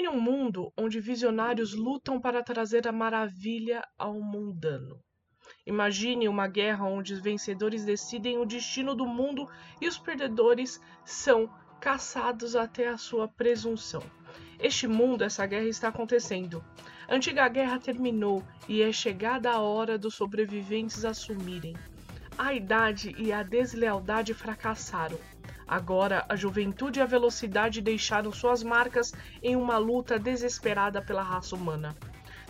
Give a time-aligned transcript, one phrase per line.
[0.00, 4.98] Imagine um mundo onde visionários lutam para trazer a maravilha ao mundano.
[5.66, 9.46] Imagine uma guerra onde os vencedores decidem o destino do mundo
[9.78, 14.02] e os perdedores são caçados até a sua presunção.
[14.58, 16.64] Este mundo, essa guerra está acontecendo.
[17.06, 21.76] A antiga guerra terminou e é chegada a hora dos sobreviventes assumirem.
[22.38, 25.18] A idade e a deslealdade fracassaram.
[25.70, 31.54] Agora, a juventude e a velocidade deixaram suas marcas em uma luta desesperada pela raça
[31.54, 31.96] humana.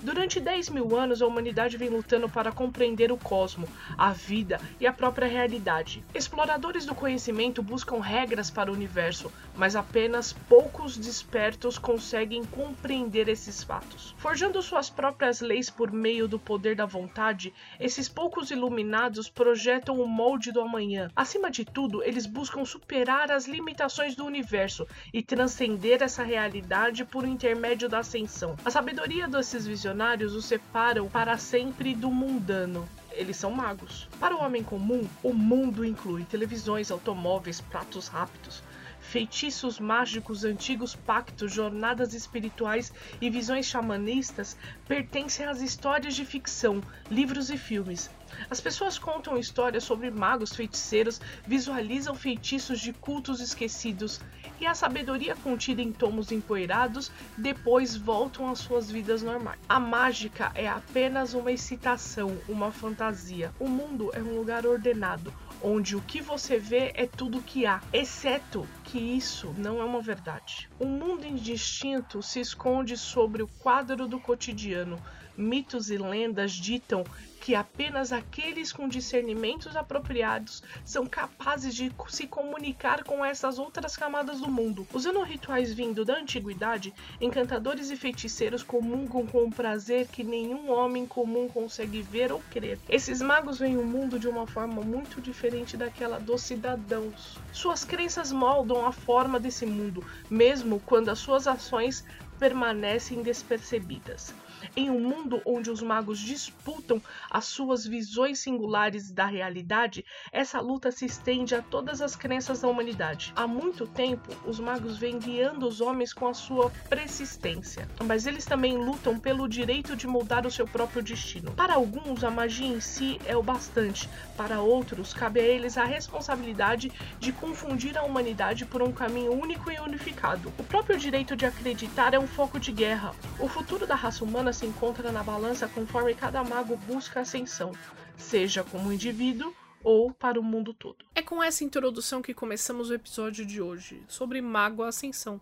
[0.02, 4.87] Durante 10 mil anos, a humanidade vem lutando para compreender o cosmo, a vida e
[4.87, 6.02] a própria realidade.
[6.15, 13.62] Exploradores do conhecimento buscam regras para o universo, mas apenas poucos despertos conseguem compreender esses
[13.62, 14.15] fatos.
[14.16, 20.09] Forjando suas próprias leis por meio do poder da vontade, esses poucos iluminados projetam o
[20.09, 21.10] molde do amanhã.
[21.15, 27.26] Acima de tudo, eles buscam superar as limitações do universo e transcender essa realidade por
[27.26, 28.56] intermédio da ascensão.
[28.65, 32.88] A sabedoria desses visionários visionários os separam para sempre do mundano.
[33.10, 34.09] Eles são magos.
[34.21, 38.63] Para o homem comum, o mundo inclui televisões, automóveis, pratos rápidos,
[39.10, 46.80] feitiços mágicos, antigos pactos, jornadas espirituais e visões xamanistas pertencem às histórias de ficção,
[47.10, 48.08] livros e filmes.
[48.48, 54.20] As pessoas contam histórias sobre magos, feiticeiros, visualizam feitiços de cultos esquecidos
[54.60, 59.58] e a sabedoria contida em tomos empoeirados depois voltam às suas vidas normais.
[59.68, 63.52] A mágica é apenas uma excitação, uma fantasia.
[63.58, 67.66] O mundo é um lugar ordenado, onde o que você vê é tudo o que
[67.66, 70.69] há, exceto que isso não é uma verdade.
[70.78, 75.00] O mundo indistinto se esconde sobre o quadro do cotidiano.
[75.37, 77.04] Mitos e lendas ditam
[77.50, 84.38] que apenas aqueles com discernimentos apropriados são capazes de se comunicar com essas outras camadas
[84.38, 84.87] do mundo.
[84.94, 91.05] Usando rituais vindo da antiguidade, encantadores e feiticeiros comungam com um prazer que nenhum homem
[91.05, 92.78] comum consegue ver ou crer.
[92.88, 97.37] Esses magos veem o mundo de uma forma muito diferente daquela dos cidadãos.
[97.53, 102.05] Suas crenças moldam a forma desse mundo, mesmo quando as suas ações
[102.38, 104.32] permanecem despercebidas.
[104.76, 110.91] Em um mundo onde os magos disputam as suas visões singulares da realidade, essa luta
[110.91, 113.32] se estende a todas as crenças da humanidade.
[113.37, 118.44] Há muito tempo, os magos vêm guiando os homens com a sua persistência, mas eles
[118.44, 121.50] também lutam pelo direito de mudar o seu próprio destino.
[121.53, 125.84] Para alguns, a magia em si é o bastante, para outros, cabe a eles a
[125.84, 130.53] responsabilidade de confundir a humanidade por um caminho único e unificado.
[130.59, 133.12] O próprio direito de acreditar é um foco de guerra.
[133.38, 137.72] O futuro da raça humana se encontra na balança conforme cada mago busca ascensão,
[138.16, 141.05] seja como indivíduo ou para o mundo todo.
[141.15, 145.41] É com essa introdução que começamos o episódio de hoje, sobre Mago Ascensão.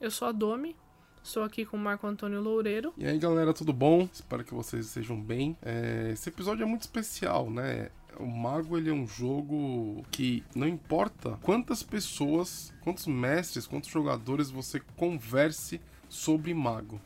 [0.00, 0.76] Eu sou a Domi,
[1.22, 2.94] Estou aqui com o Marco Antônio Loureiro.
[2.96, 4.08] E aí, galera, tudo bom?
[4.10, 5.56] Espero que vocês estejam bem.
[5.62, 7.90] É, esse episódio é muito especial, né?
[8.18, 14.50] O Mago ele é um jogo que não importa quantas pessoas, quantos mestres, quantos jogadores
[14.50, 17.00] você converse sobre Mago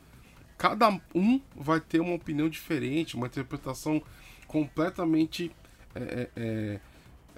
[0.57, 4.03] cada um vai ter uma opinião diferente, uma interpretação
[4.47, 5.51] completamente
[5.95, 6.81] é, é, é,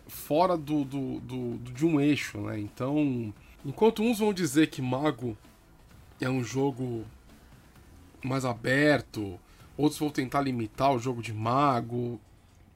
[0.06, 2.58] fora do, do, do, de um eixo, né?
[2.58, 3.32] Então,
[3.64, 5.36] enquanto uns vão dizer que Mago
[6.20, 7.04] é um jogo
[8.24, 9.38] mais aberto,
[9.76, 12.20] outros vão tentar limitar o jogo de Mago,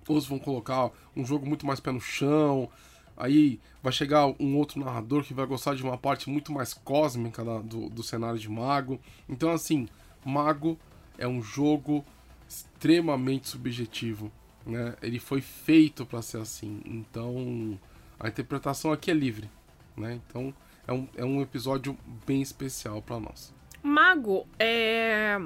[0.07, 2.69] outros vão colocar um jogo muito mais pé no chão.
[3.17, 7.45] Aí vai chegar um outro narrador que vai gostar de uma parte muito mais cósmica
[7.45, 8.99] da, do, do cenário de Mago.
[9.29, 9.89] Então, assim,
[10.25, 10.79] Mago
[11.19, 12.05] é um jogo
[12.49, 14.31] extremamente subjetivo,
[14.67, 14.97] né?
[15.03, 16.81] Ele foi feito para ser assim.
[16.85, 17.79] Então,
[18.19, 19.51] a interpretação aqui é livre,
[19.97, 20.21] né?
[20.27, 20.55] Então,
[20.87, 21.97] é um, é um episódio
[22.27, 23.53] bem especial para nós.
[23.83, 25.39] Mago é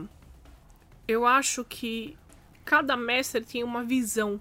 [1.07, 2.17] eu acho que
[2.65, 4.41] cada mestre tem uma visão.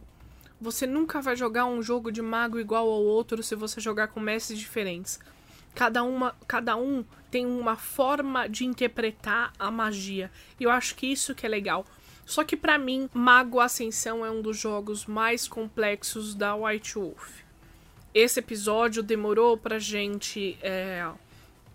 [0.60, 4.20] Você nunca vai jogar um jogo de mago igual ao outro se você jogar com
[4.20, 5.20] mestres diferentes.
[5.76, 10.30] Cada, uma, cada um tem uma forma de interpretar a magia.
[10.60, 11.86] E eu acho que isso que é legal.
[12.26, 17.42] Só que para mim, Mago Ascensão é um dos jogos mais complexos da White Wolf.
[18.14, 21.10] Esse episódio demorou pra gente é,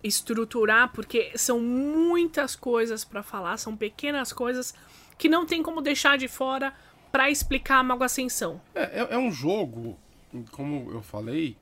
[0.03, 4.73] estruturar, porque são muitas coisas para falar, são pequenas coisas
[5.17, 6.73] que não tem como deixar de fora
[7.11, 8.61] para explicar Mago Ascensão.
[8.73, 9.97] É, é, é, um jogo,
[10.51, 11.57] como eu falei,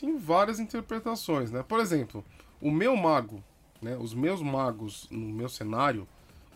[0.00, 1.62] tem várias interpretações, né?
[1.62, 2.24] Por exemplo,
[2.60, 3.44] o meu mago,
[3.82, 3.96] né?
[3.96, 6.08] Os meus magos no meu cenário,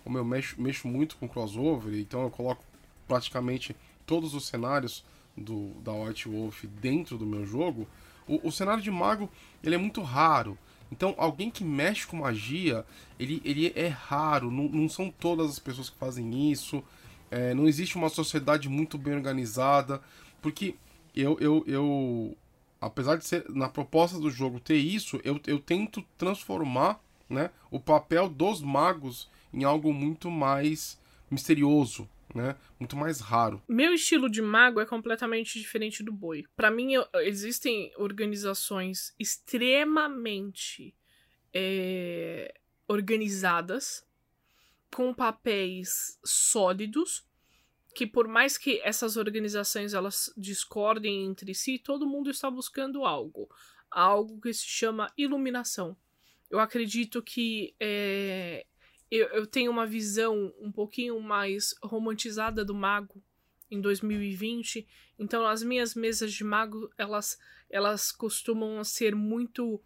[0.03, 2.65] como eu mexo, mexo muito com crossover, então eu coloco
[3.07, 3.77] praticamente
[4.07, 5.05] todos os cenários
[5.37, 7.87] do, da White Wolf dentro do meu jogo,
[8.27, 9.29] o, o, cenário de mago
[9.63, 10.57] ele é muito raro.
[10.91, 12.85] Então, alguém que mexe com magia,
[13.19, 14.51] ele, ele é raro.
[14.51, 16.83] Não, não são todas as pessoas que fazem isso.
[17.31, 20.01] É, não existe uma sociedade muito bem organizada.
[20.41, 20.77] Porque
[21.15, 22.37] eu, eu, eu
[22.87, 27.81] apesar de ser na proposta do jogo ter isso, eu, eu tento transformar né, o
[27.81, 31.01] papel dos magos em algo muito mais
[31.31, 32.57] misterioso, né?
[32.79, 33.63] Muito mais raro.
[33.69, 36.45] Meu estilo de mago é completamente diferente do boi.
[36.57, 36.93] Para mim,
[37.23, 40.95] existem organizações extremamente
[41.53, 42.55] é,
[42.89, 44.05] organizadas,
[44.93, 47.25] com papéis sólidos,
[47.95, 53.49] que por mais que essas organizações elas discordem entre si, todo mundo está buscando algo,
[53.91, 55.97] algo que se chama iluminação.
[56.51, 58.67] Eu acredito que é,
[59.11, 63.23] eu, eu tenho uma visão um pouquinho mais romantizada do mago
[63.71, 64.87] em 2020.
[65.19, 67.39] Então as minhas mesas de mago, elas,
[67.71, 69.81] elas costumam ser muito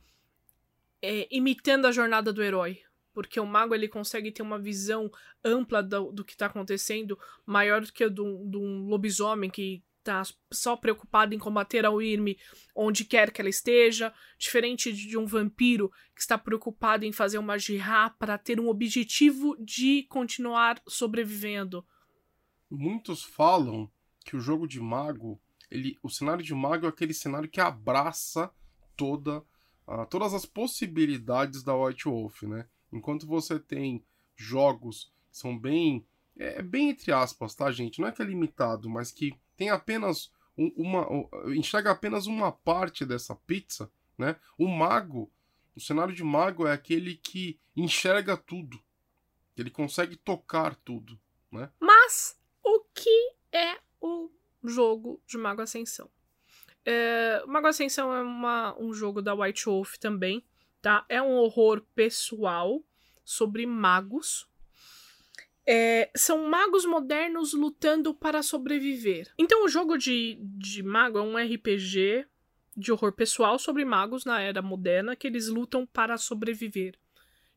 [1.02, 2.80] é, imitando a jornada do herói.
[3.18, 5.10] Porque o mago ele consegue ter uma visão
[5.44, 10.22] ampla do, do que está acontecendo, maior do que a de um lobisomem que tá
[10.52, 12.36] só preocupada em combater a Wyrm
[12.76, 17.58] onde quer que ela esteja, diferente de um vampiro que está preocupado em fazer uma
[17.58, 21.84] jirá para ter um objetivo de continuar sobrevivendo.
[22.70, 23.90] Muitos falam
[24.24, 28.48] que o jogo de mago, ele, o cenário de mago é aquele cenário que abraça
[28.96, 29.44] toda
[29.88, 32.68] uh, todas as possibilidades da White Wolf, né?
[32.92, 34.04] Enquanto você tem
[34.36, 36.06] jogos que são bem
[36.38, 38.00] é bem entre aspas, tá, gente?
[38.00, 41.06] Não é que é limitado, mas que tem apenas um, uma.
[41.54, 44.36] enxerga apenas uma parte dessa pizza, né?
[44.56, 45.30] O mago,
[45.74, 48.80] o cenário de mago é aquele que enxerga tudo.
[49.56, 51.18] Ele consegue tocar tudo,
[51.50, 51.70] né?
[51.80, 54.30] Mas o que é o
[54.62, 56.08] jogo de Mago Ascensão?
[56.84, 60.44] É, Mago Ascensão é uma, um jogo da White Wolf também,
[60.80, 61.04] tá?
[61.08, 62.82] É um horror pessoal
[63.24, 64.48] sobre magos,
[65.66, 69.30] é, são magos modernos lutando para sobreviver.
[69.36, 72.26] Então, o jogo de, de mago é um RPG
[72.74, 76.98] de horror pessoal sobre magos na era moderna que eles lutam para sobreviver.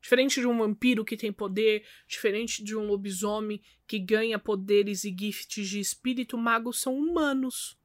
[0.01, 5.15] Diferente de um vampiro que tem poder, diferente de um lobisomem que ganha poderes e
[5.17, 7.77] gifts de espírito, magos são humanos.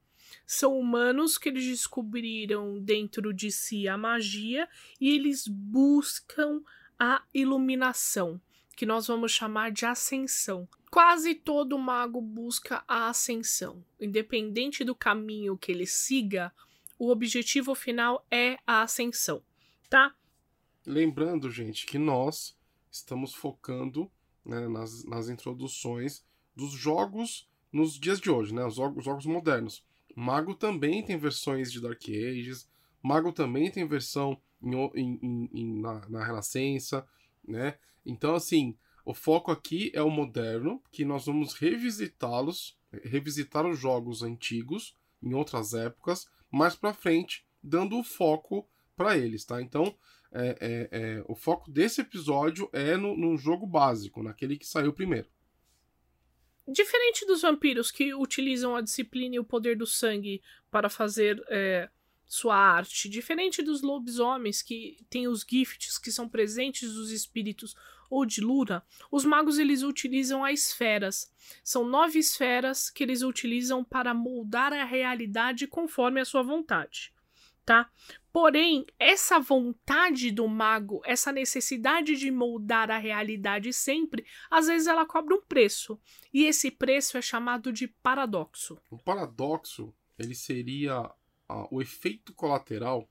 [0.47, 4.67] São humanos que eles descobriram dentro de si a magia
[4.99, 6.61] e eles buscam
[6.97, 8.41] a iluminação
[8.77, 10.69] que nós vamos chamar de ascensão.
[10.89, 13.83] Quase todo mago busca a ascensão.
[13.99, 16.53] Independente do caminho que ele siga,
[16.97, 19.41] o objetivo final é a ascensão,
[19.89, 20.15] tá?
[20.85, 22.55] Lembrando, gente, que nós
[22.89, 24.09] estamos focando
[24.45, 26.23] né, nas, nas introduções
[26.55, 28.63] dos jogos nos dias de hoje, né?
[28.65, 29.83] Os jogos, os jogos modernos.
[30.19, 32.67] Mago também tem versões de Dark Ages,
[33.03, 37.07] Mago também tem versão em, em, em, na, na Renascença,
[37.47, 37.77] né?
[38.03, 38.75] Então, assim,
[39.05, 45.35] o foco aqui é o moderno, que nós vamos revisitá-los, revisitar os jogos antigos em
[45.35, 49.61] outras épocas, mais para frente, dando o foco para eles, tá?
[49.61, 49.95] Então,
[50.31, 54.91] é, é, é, o foco desse episódio é no, no jogo básico, naquele que saiu
[54.91, 55.27] primeiro.
[56.67, 61.89] Diferente dos vampiros que utilizam a disciplina e o poder do sangue para fazer é,
[62.25, 67.73] sua arte, diferente dos lobisomens que têm os gifts que são presentes dos espíritos
[68.09, 71.31] ou de Lura, os magos eles utilizam as esferas.
[71.63, 77.13] São nove esferas que eles utilizam para moldar a realidade conforme a sua vontade,
[77.67, 77.91] tá?
[78.31, 85.05] Porém, essa vontade do mago, essa necessidade de moldar a realidade sempre, às vezes ela
[85.05, 85.99] cobra um preço.
[86.33, 88.79] E esse preço é chamado de paradoxo.
[88.89, 91.11] O paradoxo, ele seria
[91.69, 93.09] o efeito colateral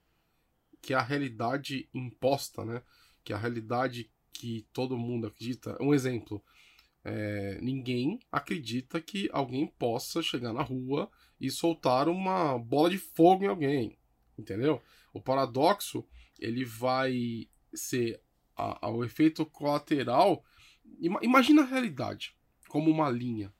[0.80, 2.82] que a realidade imposta, né?
[3.22, 5.76] Que a realidade que todo mundo acredita.
[5.82, 6.42] Um exemplo:
[7.04, 13.44] é, ninguém acredita que alguém possa chegar na rua e soltar uma bola de fogo
[13.44, 13.98] em alguém,
[14.38, 14.82] entendeu?
[15.12, 16.04] O paradoxo
[16.38, 18.20] ele vai ser
[18.82, 20.44] o efeito colateral.
[21.22, 22.36] Imagina a realidade
[22.68, 23.52] como uma linha,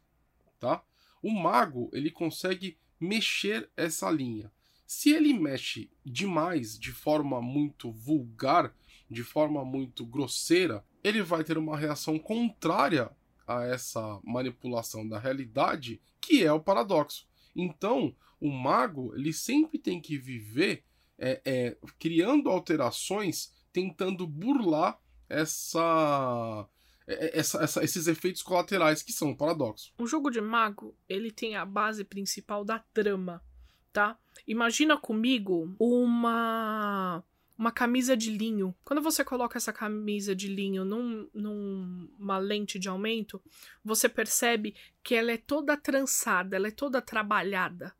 [0.58, 0.82] tá?
[1.22, 4.52] O mago ele consegue mexer essa linha.
[4.86, 8.74] Se ele mexe demais, de forma muito vulgar,
[9.10, 13.10] de forma muito grosseira, ele vai ter uma reação contrária
[13.46, 17.26] a essa manipulação da realidade, que é o paradoxo.
[17.54, 20.84] Então, o mago ele sempre tem que viver
[21.18, 26.68] é, é, criando alterações, tentando burlar essa,
[27.06, 29.92] é, é, essa, essa, esses efeitos colaterais que são o paradoxo.
[29.98, 33.42] Um jogo de mago ele tem a base principal da trama,
[33.92, 34.18] tá?
[34.46, 37.22] Imagina comigo uma
[37.58, 38.74] uma camisa de linho.
[38.84, 43.42] Quando você coloca essa camisa de linho num, numa lente de aumento,
[43.82, 47.94] você percebe que ela é toda trançada, ela é toda trabalhada.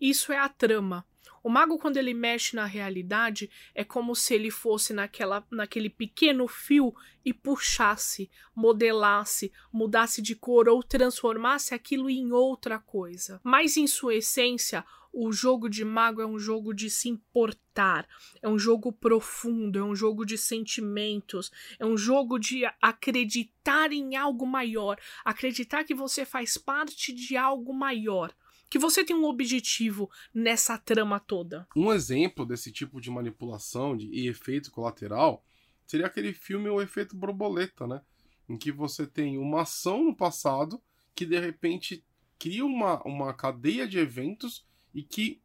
[0.00, 1.04] Isso é a trama.
[1.42, 6.48] O mago, quando ele mexe na realidade, é como se ele fosse naquela, naquele pequeno
[6.48, 13.40] fio e puxasse, modelasse, mudasse de cor ou transformasse aquilo em outra coisa.
[13.44, 18.06] Mas, em sua essência, o jogo de mago é um jogo de se importar,
[18.42, 24.16] é um jogo profundo, é um jogo de sentimentos, é um jogo de acreditar em
[24.16, 28.34] algo maior, acreditar que você faz parte de algo maior
[28.68, 31.66] que você tem um objetivo nessa trama toda.
[31.74, 35.44] Um exemplo desse tipo de manipulação de, e efeito colateral
[35.86, 38.02] seria aquele filme O Efeito Borboleta, né?
[38.48, 40.82] Em que você tem uma ação no passado
[41.14, 42.04] que de repente
[42.38, 45.40] cria uma, uma cadeia de eventos e que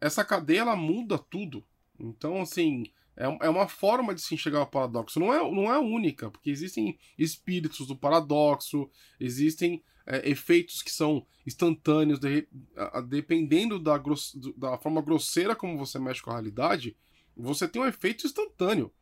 [0.00, 1.64] essa cadeia ela muda tudo.
[1.98, 2.84] Então, assim,
[3.16, 5.20] é, é uma forma de se enxergar o paradoxo.
[5.20, 11.26] Não é, não é única, porque existem espíritos do paradoxo, existem é, efeitos que são
[11.46, 16.96] instantâneos, de, a, dependendo da, gross, da forma grosseira como você mexe com a realidade,
[17.36, 18.92] você tem um efeito instantâneo.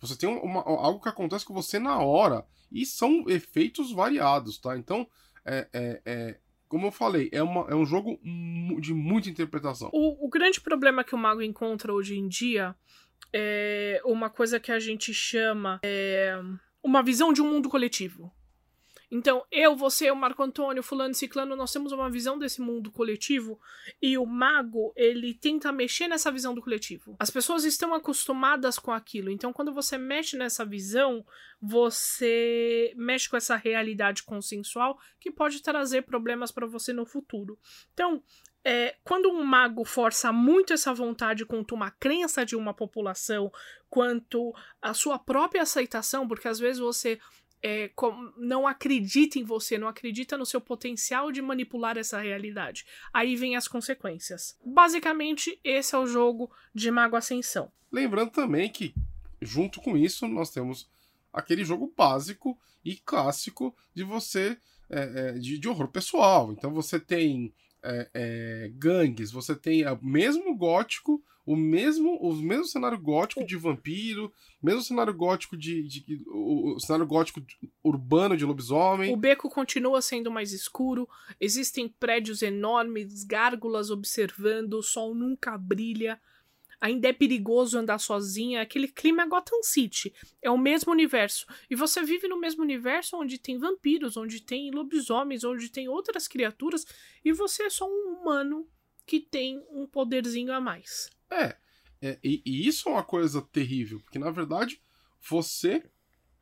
[0.00, 2.46] Você tem uma, algo que acontece com você na hora.
[2.70, 4.76] E são efeitos variados, tá?
[4.76, 5.08] Então,
[5.44, 6.38] é, é, é
[6.68, 8.20] como eu falei, é, uma, é um jogo
[8.80, 9.90] de muita interpretação.
[9.92, 12.76] O, o grande problema que o mago encontra hoje em dia
[13.32, 16.38] é uma coisa que a gente chama é,
[16.82, 18.30] uma visão de um mundo coletivo.
[19.10, 23.58] Então, eu, você, o Marco Antônio, fulano ciclano, nós temos uma visão desse mundo coletivo
[24.02, 27.16] e o mago, ele tenta mexer nessa visão do coletivo.
[27.18, 31.24] As pessoas estão acostumadas com aquilo, então quando você mexe nessa visão,
[31.60, 37.58] você mexe com essa realidade consensual que pode trazer problemas para você no futuro.
[37.94, 38.22] Então,
[38.62, 43.50] é, quando um mago força muito essa vontade quanto uma crença de uma população,
[43.88, 47.18] quanto a sua própria aceitação, porque às vezes você
[47.62, 52.84] é, com, não acredita em você, não acredita no seu potencial de manipular essa realidade.
[53.12, 54.56] Aí vem as consequências.
[54.64, 57.70] Basicamente, esse é o jogo de Mago Ascensão.
[57.90, 58.94] Lembrando também que,
[59.40, 60.88] junto com isso, nós temos
[61.32, 64.58] aquele jogo básico e clássico de você.
[64.90, 66.50] É, é, de, de horror pessoal.
[66.50, 72.66] Então você tem é, é, gangues, você tem o mesmo gótico, o mesmo, o mesmo
[72.66, 74.30] cenário gótico de vampiro,
[74.62, 77.40] mesmo cenário gótico de, de o, o, cenário gótico
[77.82, 79.14] urbano de lobisomem.
[79.14, 81.08] O beco continua sendo mais escuro,
[81.40, 86.20] existem prédios enormes, gárgulas observando, o sol nunca brilha
[86.80, 90.14] ainda é perigoso andar sozinha, aquele clima Gotham City.
[90.40, 91.44] É o mesmo universo.
[91.68, 96.28] E você vive no mesmo universo onde tem vampiros, onde tem lobisomens, onde tem outras
[96.28, 96.86] criaturas,
[97.24, 98.68] e você é só um humano
[99.04, 101.10] que tem um poderzinho a mais.
[101.30, 101.56] É.
[102.00, 104.80] é e, e isso é uma coisa terrível, porque na verdade,
[105.20, 105.84] você,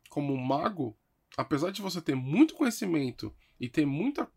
[0.09, 0.97] como mago,
[1.35, 4.29] apesar de você ter muito conhecimento e ter muita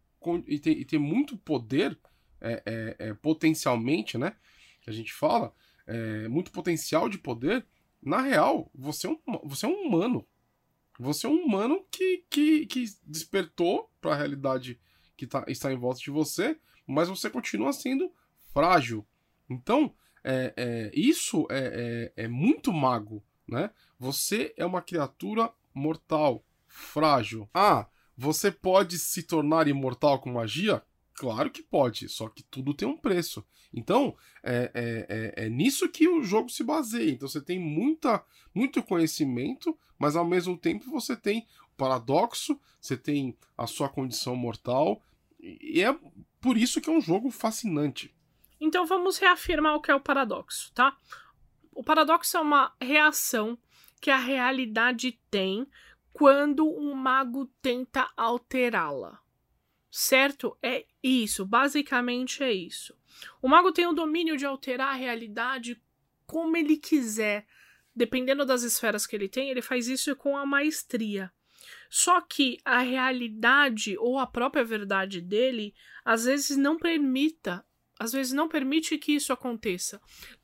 [0.46, 1.98] e ter, e ter muito poder
[2.40, 4.36] é, é, é, potencialmente, né?
[4.82, 5.54] Que a gente fala,
[5.86, 7.66] é, muito potencial de poder,
[8.02, 10.26] na real, você é um, você é um humano.
[10.98, 14.78] Você é um humano que, que, que despertou para a realidade
[15.16, 18.12] que tá, está em volta de você, mas você continua sendo
[18.52, 19.06] frágil.
[19.48, 23.70] Então, é, é, isso é, é, é muito mago, né?
[23.98, 27.48] Você é uma criatura mortal, frágil.
[27.52, 27.86] Ah,
[28.16, 30.82] você pode se tornar imortal com magia?
[31.14, 33.44] Claro que pode, só que tudo tem um preço.
[33.72, 37.10] Então, é, é, é, é, nisso que o jogo se baseia.
[37.10, 38.24] Então, você tem muita,
[38.54, 44.34] muito conhecimento, mas ao mesmo tempo você tem o paradoxo, você tem a sua condição
[44.34, 45.02] mortal,
[45.38, 45.94] e é
[46.40, 48.14] por isso que é um jogo fascinante.
[48.60, 50.96] Então, vamos reafirmar o que é o paradoxo, tá?
[51.72, 53.58] O paradoxo é uma reação
[54.00, 55.66] que a realidade tem
[56.12, 59.20] quando um mago tenta alterá-la
[59.90, 60.56] certo?
[60.62, 62.96] É isso, basicamente é isso.
[63.42, 65.82] O mago tem o domínio de alterar a realidade
[66.26, 67.46] como ele quiser.
[67.94, 71.32] Dependendo das esferas que ele tem, ele faz isso com a maestria.
[71.90, 75.74] Só que a realidade ou a própria verdade dele
[76.04, 77.66] às vezes não permita
[78.00, 80.00] às vezes não permite que isso aconteça.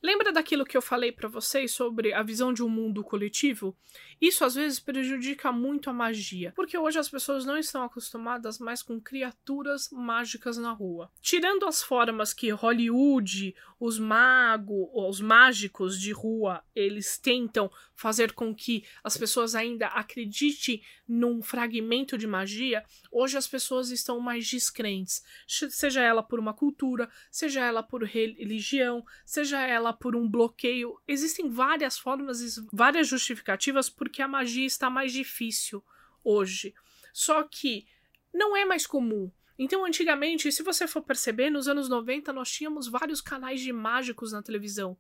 [0.07, 3.77] Lembra daquilo que eu falei para vocês sobre a visão de um mundo coletivo?
[4.21, 8.85] Isso às vezes prejudica muito a magia, porque hoje as pessoas não estão acostumadas mais
[8.85, 11.11] com criaturas mágicas na rua.
[11.21, 18.55] Tirando as formas que Hollywood, os magos, os mágicos de rua, eles tentam fazer com
[18.55, 25.23] que as pessoas ainda acreditem num fragmento de magia, hoje as pessoas estão mais descrentes,
[25.47, 30.99] seja ela por uma cultura, seja ela por religião, seja ela por um bloqueio.
[31.07, 35.83] Existem várias formas, várias justificativas porque a magia está mais difícil
[36.23, 36.75] hoje.
[37.13, 37.87] Só que
[38.33, 39.31] não é mais comum.
[39.59, 44.33] Então, antigamente, se você for perceber, nos anos 90 nós tínhamos vários canais de mágicos
[44.33, 44.97] na televisão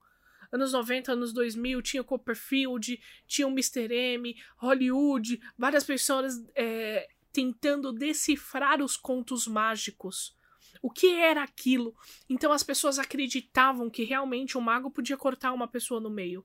[0.51, 3.93] anos 90, anos 2000, tinha Copperfield, tinha o Mr.
[3.93, 10.37] M, Hollywood, várias pessoas é, tentando decifrar os contos mágicos.
[10.83, 11.95] O que era aquilo?
[12.29, 16.45] Então as pessoas acreditavam que realmente o mago podia cortar uma pessoa no meio.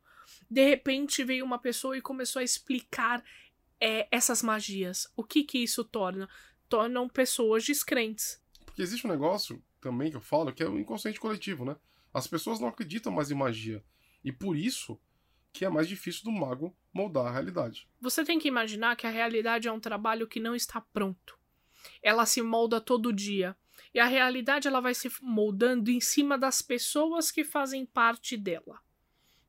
[0.50, 3.23] De repente veio uma pessoa e começou a explicar
[3.79, 5.11] é, essas magias.
[5.15, 6.29] O que que isso torna?
[6.69, 8.41] Tornam pessoas descrentes.
[8.65, 11.75] Porque existe um negócio também que eu falo que é o inconsciente coletivo, né?
[12.13, 13.83] As pessoas não acreditam mais em magia.
[14.23, 15.00] E por isso
[15.51, 17.88] que é mais difícil do mago moldar a realidade.
[18.00, 21.38] Você tem que imaginar que a realidade é um trabalho que não está pronto.
[22.01, 23.55] Ela se molda todo dia.
[23.93, 28.79] E a realidade ela vai se moldando em cima das pessoas que fazem parte dela.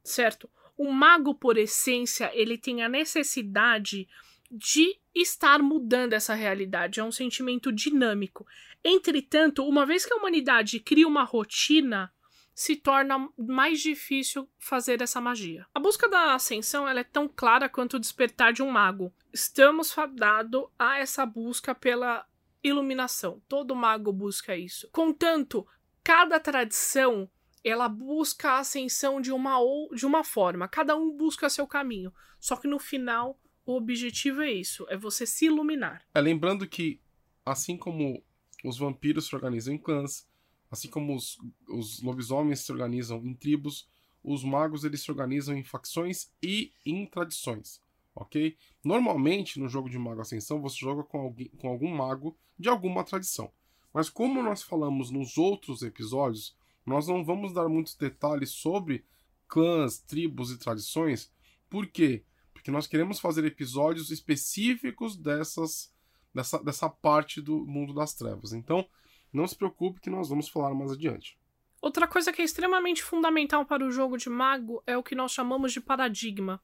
[0.02, 0.50] Certo?
[0.76, 4.08] O mago, por essência, ele tem a necessidade
[4.50, 7.00] de estar mudando essa realidade.
[7.00, 8.46] É um sentimento dinâmico.
[8.84, 12.12] Entretanto, uma vez que a humanidade cria uma rotina,
[12.54, 15.66] se torna mais difícil fazer essa magia.
[15.74, 19.12] A busca da ascensão é tão clara quanto o despertar de um mago.
[19.32, 22.26] Estamos fadados a essa busca pela
[22.62, 23.42] iluminação.
[23.48, 24.88] Todo mago busca isso.
[24.92, 25.66] Contanto,
[26.02, 27.28] cada tradição
[27.64, 30.68] ela busca a ascensão de uma ou de uma forma.
[30.68, 32.12] Cada um busca seu caminho.
[32.40, 36.04] Só que no final o objetivo é isso, é você se iluminar.
[36.12, 37.00] É lembrando que
[37.46, 38.22] assim como
[38.64, 40.26] os vampiros se organizam em clãs,
[40.72, 41.36] Assim como os,
[41.68, 43.86] os lobisomens se organizam em tribos,
[44.24, 47.81] os magos eles se organizam em facções e em tradições,
[48.14, 48.56] ok?
[48.84, 53.04] Normalmente no jogo de Mago Ascensão você joga com, alguém, com algum mago de alguma
[53.04, 53.52] tradição.
[53.92, 59.04] Mas como nós falamos nos outros episódios, nós não vamos dar muitos detalhes sobre
[59.46, 61.30] clãs, tribos e tradições.
[61.68, 62.24] Por quê?
[62.52, 65.92] Porque nós queremos fazer episódios específicos dessas,
[66.34, 68.52] dessa, dessa parte do mundo das trevas.
[68.52, 68.86] Então,
[69.32, 71.38] não se preocupe que nós vamos falar mais adiante.
[71.80, 75.32] Outra coisa que é extremamente fundamental para o jogo de mago é o que nós
[75.32, 76.62] chamamos de paradigma.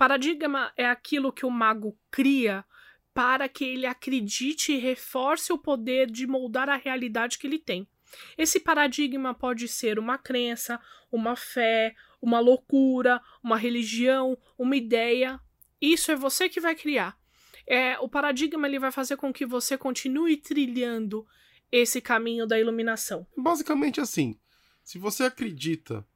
[0.00, 2.64] Paradigma é aquilo que o mago cria
[3.12, 7.86] para que ele acredite e reforce o poder de moldar a realidade que ele tem.
[8.38, 10.80] Esse paradigma pode ser uma crença,
[11.12, 15.38] uma fé, uma loucura, uma religião, uma ideia.
[15.78, 17.18] Isso é você que vai criar.
[17.66, 21.26] É, o paradigma ele vai fazer com que você continue trilhando
[21.70, 23.26] esse caminho da iluminação.
[23.36, 24.40] Basicamente assim,
[24.82, 26.08] se você acredita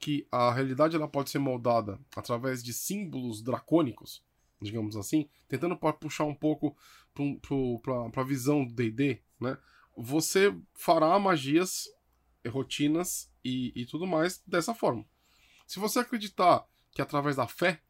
[0.00, 4.24] que a realidade ela pode ser moldada através de símbolos dracônicos,
[4.60, 6.74] digamos assim, tentando puxar um pouco
[7.82, 9.58] para a visão do D&D, né?
[9.96, 11.86] Você fará magias,
[12.48, 15.04] rotinas e, e tudo mais dessa forma.
[15.66, 17.82] Se você acreditar que através da fé,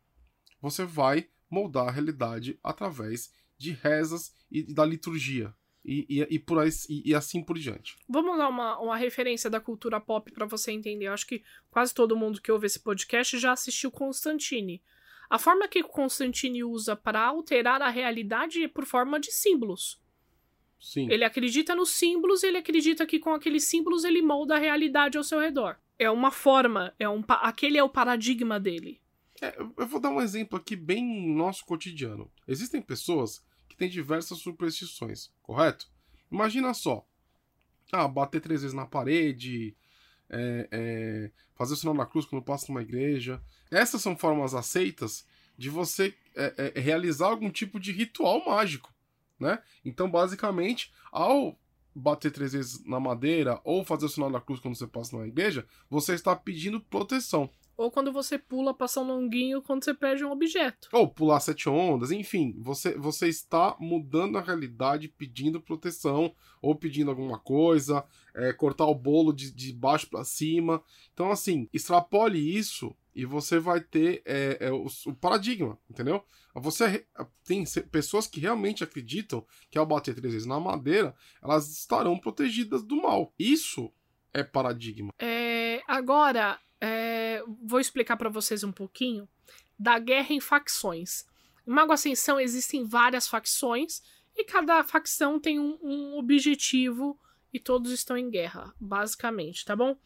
[0.61, 5.55] você vai moldar a realidade através de rezas e da liturgia,
[5.91, 7.97] e, e, e, por aí, e, e, assim por diante.
[8.09, 11.09] Vamos dar uma, uma referência da cultura pop para você entender.
[11.09, 14.81] Eu acho que quase todo mundo que ouve esse podcast já assistiu Constantine.
[15.29, 20.01] A forma que Constantine usa para alterar a realidade é por forma de símbolos.
[20.79, 21.11] Sim.
[21.11, 25.19] Ele acredita nos símbolos e ele acredita que com aqueles símbolos ele molda a realidade
[25.19, 25.77] ao seu redor.
[25.99, 29.01] É uma forma, é um, aquele é o paradigma dele.
[29.43, 32.31] É, eu vou dar um exemplo aqui bem nosso cotidiano.
[32.47, 33.45] Existem pessoas
[33.81, 35.91] tem diversas superstições, correto?
[36.31, 37.03] Imagina só.
[37.91, 39.75] Ah, bater três vezes na parede,
[40.29, 43.43] é, é, fazer o sinal da cruz quando passa numa igreja.
[43.71, 48.93] Essas são formas aceitas de você é, é, realizar algum tipo de ritual mágico,
[49.39, 49.63] né?
[49.83, 51.59] Então, basicamente, ao
[51.95, 55.27] bater três vezes na madeira ou fazer o sinal da cruz quando você passa numa
[55.27, 57.51] igreja, você está pedindo proteção.
[57.81, 60.91] Ou quando você pula, passa um longuinho quando você perde um objeto.
[60.93, 62.55] Ou pular sete ondas, enfim.
[62.59, 68.95] Você, você está mudando a realidade pedindo proteção ou pedindo alguma coisa, é, cortar o
[68.95, 70.83] bolo de, de baixo para cima.
[71.15, 76.23] Então, assim, extrapole isso e você vai ter é, é, o, o, paradigma, entendeu?
[76.57, 77.07] Você
[77.47, 82.83] tem pessoas que realmente acreditam que ao bater três vezes na madeira, elas estarão protegidas
[82.83, 83.33] do mal.
[83.39, 83.91] Isso
[84.35, 85.13] é paradigma?
[85.19, 89.29] É, agora, é, vou explicar para vocês um pouquinho
[89.79, 91.25] da guerra em facções.
[91.67, 94.03] Em Mago Ascensão existem várias facções
[94.37, 97.19] e cada facção tem um, um objetivo
[97.53, 99.97] e todos estão em guerra, basicamente, tá bom?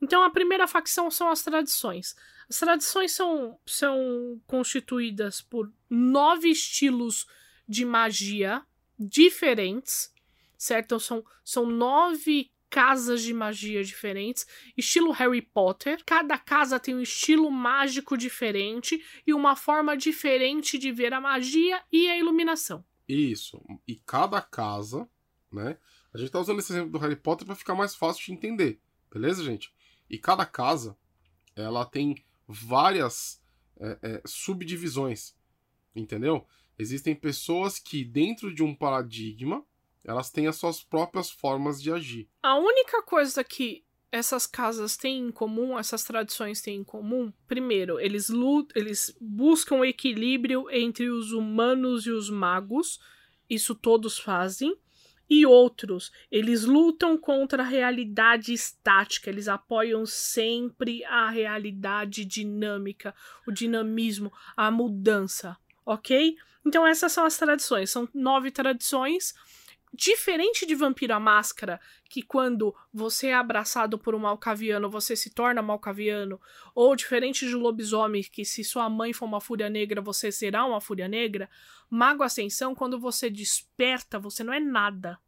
[0.00, 2.14] Então a primeira facção são as tradições.
[2.48, 7.26] As tradições são, são constituídas por nove estilos
[7.68, 8.62] de magia
[8.98, 10.12] diferentes,
[10.58, 10.86] certo?
[10.86, 16.02] Então, são, são nove casas de magia diferentes, estilo Harry Potter.
[16.06, 21.82] Cada casa tem um estilo mágico diferente e uma forma diferente de ver a magia
[21.92, 22.82] e a iluminação.
[23.06, 23.62] Isso.
[23.86, 25.06] E cada casa,
[25.52, 25.76] né?
[26.14, 28.80] A gente tá usando esse exemplo do Harry Potter para ficar mais fácil de entender,
[29.12, 29.70] beleza, gente?
[30.08, 30.96] E cada casa,
[31.54, 33.42] ela tem várias
[33.78, 35.34] é, é, subdivisões,
[35.94, 36.46] entendeu?
[36.78, 39.62] Existem pessoas que dentro de um paradigma
[40.04, 42.28] elas têm as suas próprias formas de agir.
[42.42, 47.98] A única coisa que essas casas têm em comum, essas tradições têm em comum, primeiro,
[47.98, 53.00] eles lutam, eles buscam o equilíbrio entre os humanos e os magos,
[53.48, 54.76] isso todos fazem.
[55.30, 63.14] E outros, eles lutam contra a realidade estática, eles apoiam sempre a realidade dinâmica,
[63.46, 66.36] o dinamismo, a mudança, ok?
[66.66, 69.32] Então essas são as tradições, são nove tradições
[69.94, 71.78] Diferente de Vampiro à Máscara,
[72.08, 76.40] que quando você é abraçado por um malcaviano, você se torna malcaviano,
[76.74, 80.80] ou diferente de lobisomem, que se sua mãe for uma fúria negra, você será uma
[80.80, 81.48] fúria negra,
[81.90, 85.20] Mago Ascensão, quando você desperta, você não é nada,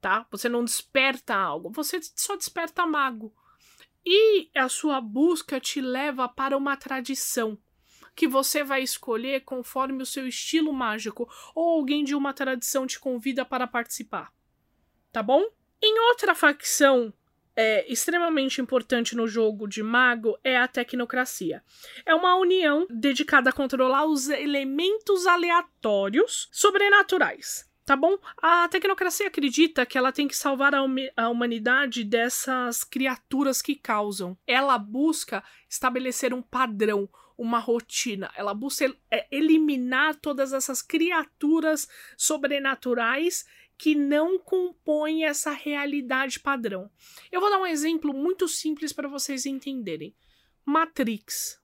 [0.00, 0.24] tá?
[0.30, 3.34] Você não desperta algo, você só desperta mago.
[4.06, 7.58] E a sua busca te leva para uma tradição
[8.18, 12.98] que você vai escolher conforme o seu estilo mágico ou alguém de uma tradição te
[12.98, 14.32] convida para participar.
[15.12, 15.44] Tá bom?
[15.80, 17.14] Em outra facção
[17.54, 21.62] é, extremamente importante no jogo de mago é a tecnocracia.
[22.04, 27.70] É uma união dedicada a controlar os elementos aleatórios sobrenaturais.
[27.84, 28.18] Tá bom?
[28.42, 30.80] A tecnocracia acredita que ela tem que salvar a,
[31.16, 34.36] a humanidade dessas criaturas que causam.
[34.44, 38.30] Ela busca estabelecer um padrão, uma rotina.
[38.36, 43.46] Ela busca é, eliminar todas essas criaturas sobrenaturais
[43.78, 46.90] que não compõem essa realidade padrão.
[47.30, 50.14] Eu vou dar um exemplo muito simples para vocês entenderem.
[50.64, 51.62] Matrix.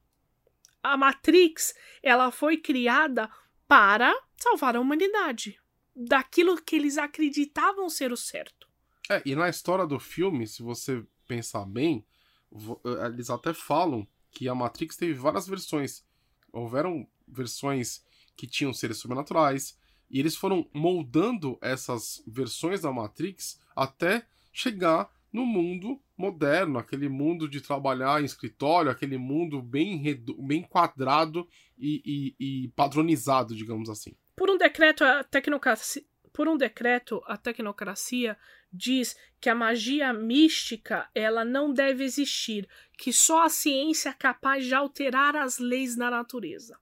[0.81, 3.29] A Matrix, ela foi criada
[3.67, 5.59] para salvar a humanidade
[5.97, 8.69] daquilo que eles acreditavam ser o certo.
[9.11, 12.07] É, e na história do filme, se você pensar bem,
[12.53, 16.05] eh, eles até falam que a Matrix teve várias versões.
[16.53, 18.05] Houveram versões
[18.37, 19.79] que tinham seres sobrenaturais,
[20.11, 27.49] e eles foram moldando essas versões da Matrix até chegar no mundo moderno, aquele mundo
[27.49, 30.01] de trabalhar em escritório, aquele mundo bem,
[30.39, 34.15] bem quadrado e, e, e padronizado, digamos assim.
[34.37, 38.37] Por um decreto, a tecnocracia, por um decreto, a tecnocracia
[38.75, 44.67] diz que a magia mística ela não deve existir, que só a ciência é capaz
[44.67, 46.79] de alterar as leis da natureza.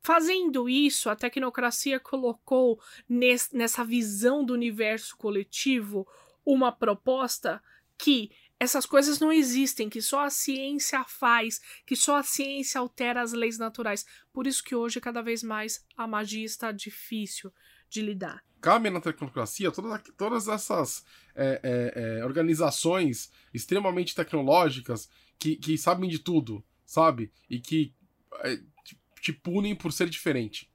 [0.00, 6.06] Fazendo isso, a tecnocracia colocou nessa visão do universo coletivo
[6.44, 7.62] uma proposta
[7.98, 13.20] que essas coisas não existem, que só a ciência faz, que só a ciência altera
[13.20, 14.06] as leis naturais.
[14.32, 17.52] Por isso que hoje, cada vez mais, a magia está difícil
[17.88, 21.04] de lidar cabe na tecnocracia todas, todas essas
[21.36, 27.30] é, é, é, organizações extremamente tecnológicas que, que sabem de tudo, sabe?
[27.48, 27.94] E que
[28.40, 30.68] é, te, te punem por ser diferente.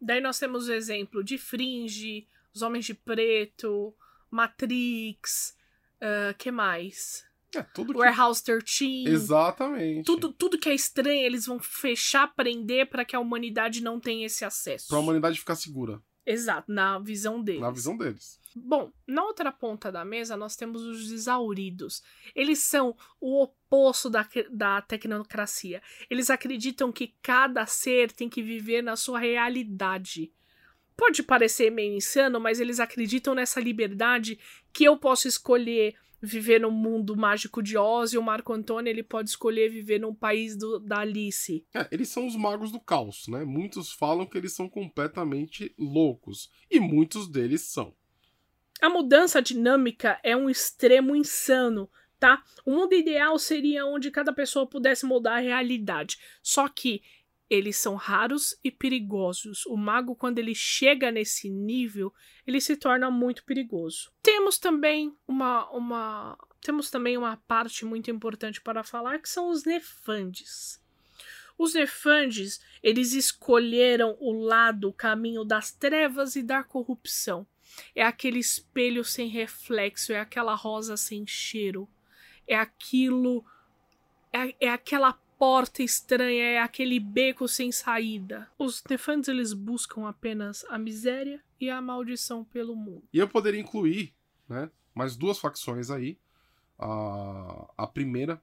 [0.00, 3.92] Daí nós temos o exemplo de Fringe, Os Homens de Preto,
[4.30, 5.56] Matrix,
[5.96, 7.26] uh, que mais?
[7.52, 7.98] É, tudo que...
[7.98, 9.08] Warehouse 13.
[9.08, 10.04] Exatamente.
[10.04, 14.26] Tudo, tudo que é estranho, eles vão fechar, prender para que a humanidade não tenha
[14.26, 14.86] esse acesso.
[14.86, 16.00] Pra a humanidade ficar segura.
[16.30, 17.62] Exato, na visão deles.
[17.62, 18.38] Na visão deles.
[18.54, 22.02] Bom, na outra ponta da mesa nós temos os exauridos.
[22.34, 25.82] Eles são o oposto da, da tecnocracia.
[26.10, 30.30] Eles acreditam que cada ser tem que viver na sua realidade.
[30.94, 34.38] Pode parecer meio insano, mas eles acreditam nessa liberdade
[34.70, 39.02] que eu posso escolher viver no mundo mágico de Oz e o Marco Antônio ele
[39.02, 41.64] pode escolher viver num país do, da Alice.
[41.74, 43.44] É, eles são os magos do caos, né?
[43.44, 47.94] Muitos falam que eles são completamente loucos e muitos deles são.
[48.80, 52.42] A mudança dinâmica é um extremo insano, tá?
[52.64, 56.16] O mundo ideal seria onde cada pessoa pudesse mudar a realidade.
[56.42, 57.02] Só que
[57.50, 59.64] eles são raros e perigosos.
[59.66, 62.12] O mago, quando ele chega nesse nível,
[62.46, 64.12] ele se torna muito perigoso.
[64.22, 69.64] Temos também uma, uma temos também uma parte muito importante para falar que são os
[69.64, 70.80] nefandes.
[71.56, 77.46] Os nefandes, eles escolheram o lado, o caminho das trevas e da corrupção.
[77.94, 81.88] É aquele espelho sem reflexo, é aquela rosa sem cheiro,
[82.46, 83.44] é aquilo.
[84.32, 88.50] É, é aquela porta estranha, é aquele beco sem saída.
[88.58, 93.04] Os nefandes eles buscam apenas a miséria e a maldição pelo mundo.
[93.12, 94.12] E eu poderia incluir,
[94.48, 96.18] né, mais duas facções aí.
[96.78, 98.42] A, a primeira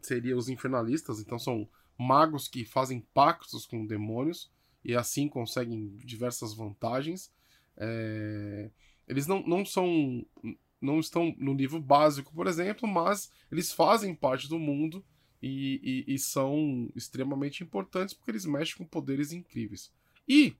[0.00, 4.50] seria os infernalistas, então são magos que fazem pactos com demônios
[4.84, 7.32] e assim conseguem diversas vantagens.
[7.76, 8.70] É...
[9.08, 10.24] Eles não, não são.
[10.80, 15.04] não estão no nível básico, por exemplo, mas eles fazem parte do mundo
[15.42, 19.92] e, e, e são extremamente importantes porque eles mexem com poderes incríveis.
[20.28, 20.56] E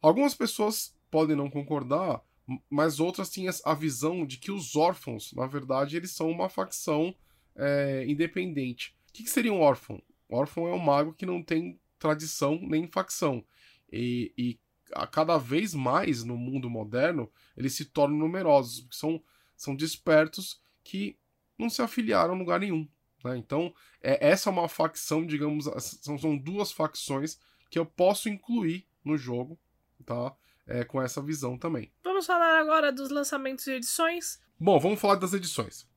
[0.00, 2.22] algumas pessoas podem não concordar,
[2.68, 7.14] mas outras têm a visão de que os órfãos, na verdade, eles são uma facção
[7.54, 8.96] é, independente.
[9.08, 10.02] O que, que seria um órfão?
[10.28, 13.44] órfão é um mago que não tem tradição nem facção.
[13.92, 14.58] E, e
[14.92, 19.22] a cada vez mais no mundo moderno eles se tornam numerosos, são,
[19.56, 21.16] são despertos que
[21.58, 22.88] não se afiliaram a lugar nenhum.
[23.24, 23.36] Né?
[23.36, 25.66] Então, é, essa é uma facção, digamos,
[26.02, 27.38] são, são duas facções
[27.70, 29.58] que eu posso incluir no jogo,
[30.04, 30.34] tá?
[30.66, 31.92] É, com essa visão também.
[32.04, 34.40] Vamos falar agora dos lançamentos e edições?
[34.58, 35.88] Bom, vamos falar das edições.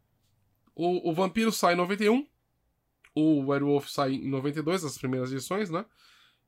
[0.75, 2.27] O, o Vampiro sai em 91,
[3.13, 5.85] o Werewolf sai em 92, as primeiras edições, né?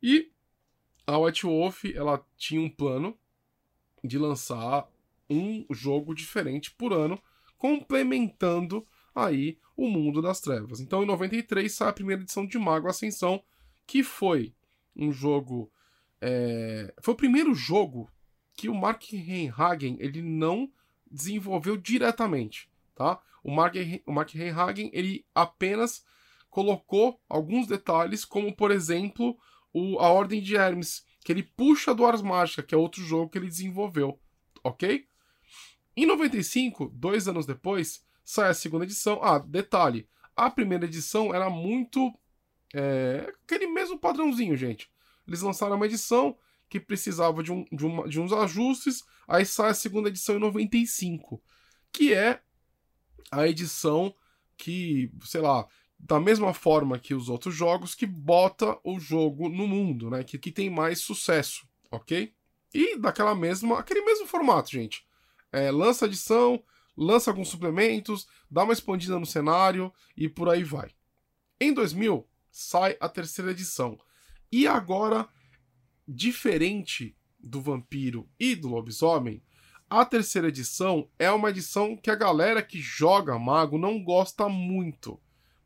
[0.02, 0.32] E
[1.06, 3.18] a White Wolf, ela tinha um plano
[4.04, 4.88] de lançar
[5.30, 7.22] um jogo diferente por ano,
[7.58, 10.80] complementando aí o mundo das trevas.
[10.80, 13.44] Então, em 93 sai a primeira edição de Mago Ascensão,
[13.86, 14.54] que foi
[14.96, 15.72] um jogo.
[16.22, 16.94] É...
[17.02, 18.10] Foi o primeiro jogo
[18.54, 20.72] que o Mark Reinhagen ele não
[21.10, 23.22] desenvolveu diretamente, tá?
[23.44, 26.06] O Mark, o Mark Reinhagen ele apenas
[26.50, 29.38] colocou alguns detalhes, como por exemplo
[29.74, 33.30] o, a Ordem de Hermes, que ele puxa do Ars Mágica, que é outro jogo
[33.30, 34.18] que ele desenvolveu,
[34.64, 35.06] ok?
[35.98, 39.24] Em 95, dois anos depois, sai a segunda edição.
[39.24, 42.12] Ah, detalhe, a primeira edição era muito.
[42.74, 44.90] É, aquele mesmo padrãozinho, gente.
[45.28, 49.70] Eles lançaram uma edição que precisava de, um, de, uma, de uns ajustes, aí sai
[49.70, 51.42] a segunda edição em 95,
[51.92, 52.42] que é
[53.32, 54.14] a edição
[54.58, 59.68] que, sei lá, da mesma forma que os outros jogos, que bota o jogo no
[59.68, 60.24] mundo, né?
[60.24, 62.34] Que, que tem mais sucesso, ok?
[62.74, 65.06] E daquela mesma, aquele mesmo formato, gente.
[65.52, 66.62] É, lança edição,
[66.98, 70.92] lança alguns suplementos, dá uma expandida no cenário e por aí vai.
[71.60, 73.98] Em 2000 sai a terceira edição.
[74.52, 75.28] E agora,
[76.08, 79.44] diferente do Vampiro e do Lobisomem,
[79.90, 85.20] a terceira edição é uma edição que a galera que joga Mago não gosta muito.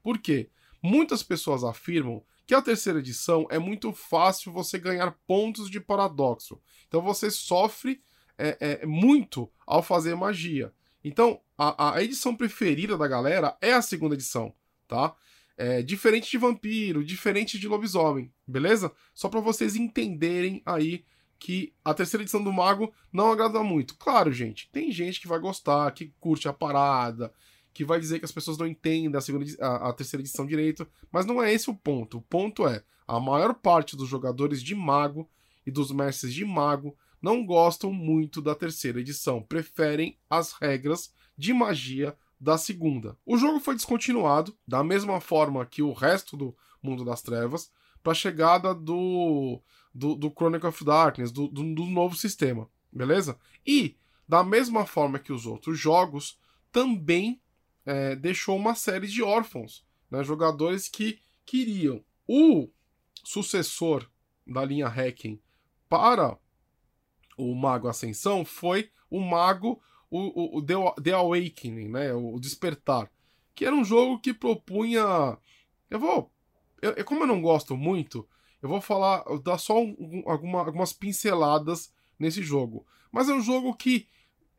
[0.03, 0.49] Por quê?
[0.81, 6.59] Muitas pessoas afirmam que a terceira edição é muito fácil você ganhar pontos de paradoxo.
[6.87, 8.01] Então você sofre
[8.37, 10.73] é, é, muito ao fazer magia.
[11.03, 14.53] Então, a, a, edição preferida da galera é a segunda edição,
[14.87, 15.15] tá?
[15.57, 18.91] É, diferente de vampiro, diferente de lobisomem, beleza?
[19.13, 21.03] Só para vocês entenderem aí
[21.37, 23.95] que a terceira edição do Mago não agrada muito.
[23.97, 27.33] Claro, gente, tem gente que vai gostar, que curte a parada,
[27.73, 30.87] que vai dizer que as pessoas não entendem a, segunda, a, a terceira edição direito,
[31.11, 32.17] mas não é esse o ponto.
[32.17, 35.29] O ponto é, a maior parte dos jogadores de Mago
[35.65, 41.53] e dos mestres de Mago não gostam muito da terceira edição, preferem as regras de
[41.53, 43.17] magia da segunda.
[43.25, 48.13] O jogo foi descontinuado, da mesma forma que o resto do Mundo das Trevas, para
[48.13, 49.61] a chegada do,
[49.93, 53.37] do, do Chronicle of Darkness, do, do, do novo sistema, beleza?
[53.65, 56.39] E, da mesma forma que os outros jogos,
[56.71, 57.41] também
[57.85, 62.03] é, deixou uma série de órfãos, né, jogadores que queriam.
[62.27, 62.69] O
[63.23, 64.07] sucessor
[64.45, 65.39] da linha Hacking
[65.89, 66.37] para
[67.39, 73.09] o Mago Ascensão foi o Mago, o, o, The, The Awakening, né, o Despertar,
[73.55, 75.37] que era um jogo que propunha.
[75.89, 76.31] Eu vou.
[76.81, 78.27] Eu, como eu não gosto muito,
[78.61, 82.85] eu vou falar, dar só um, alguma, algumas pinceladas nesse jogo.
[83.11, 84.07] Mas é um jogo que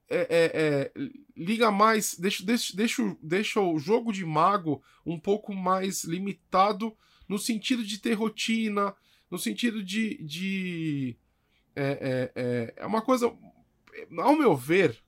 [0.08, 0.92] é, é, é,
[1.36, 6.96] liga mais, deixa, deixa, deixa, deixa o jogo de mago um pouco mais limitado
[7.28, 8.94] no sentido de ter rotina,
[9.30, 10.22] no sentido de.
[10.24, 11.16] de
[11.74, 13.32] é, é, é, é uma coisa,
[14.18, 15.02] ao meu ver,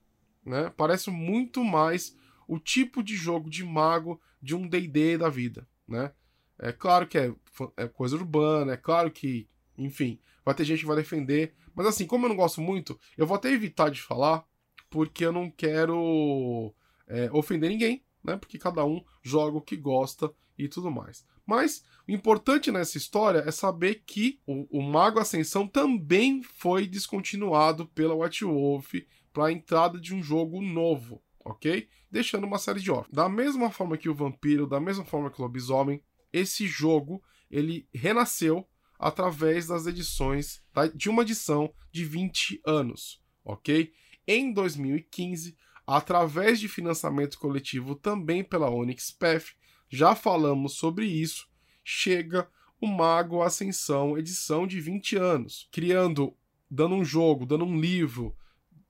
[0.45, 5.67] né, parece muito mais o tipo de jogo de mago de um DD da vida.
[5.87, 6.11] Né?
[6.59, 7.33] É claro que é,
[7.77, 9.47] é coisa urbana, é claro que,
[9.77, 11.53] enfim, vai ter gente que vai defender.
[11.73, 14.45] Mas assim, como eu não gosto muito, eu vou até evitar de falar
[14.89, 16.73] porque eu não quero.
[17.07, 18.37] É, ofender ninguém, né?
[18.37, 21.25] Porque cada um joga o que gosta e tudo mais.
[21.45, 27.87] Mas o importante nessa história é saber que o, o Mago Ascensão também foi descontinuado
[27.87, 28.93] pela White Wolf
[29.31, 31.87] para a entrada de um jogo novo, ok?
[32.11, 33.09] Deixando uma série de off.
[33.11, 37.87] Da mesma forma que o Vampiro, da mesma forma que o Lobisomem, esse jogo ele
[37.93, 40.87] renasceu através das edições tá?
[40.87, 43.91] de uma edição de 20 anos, ok?
[44.27, 49.47] Em 2015, através de financiamento coletivo também pela Onyx Path,
[49.93, 51.47] já falamos sobre isso,
[51.83, 52.49] chega
[52.81, 56.35] o Mago Ascensão, edição de 20 anos, criando,
[56.67, 58.35] dando um jogo, dando um livro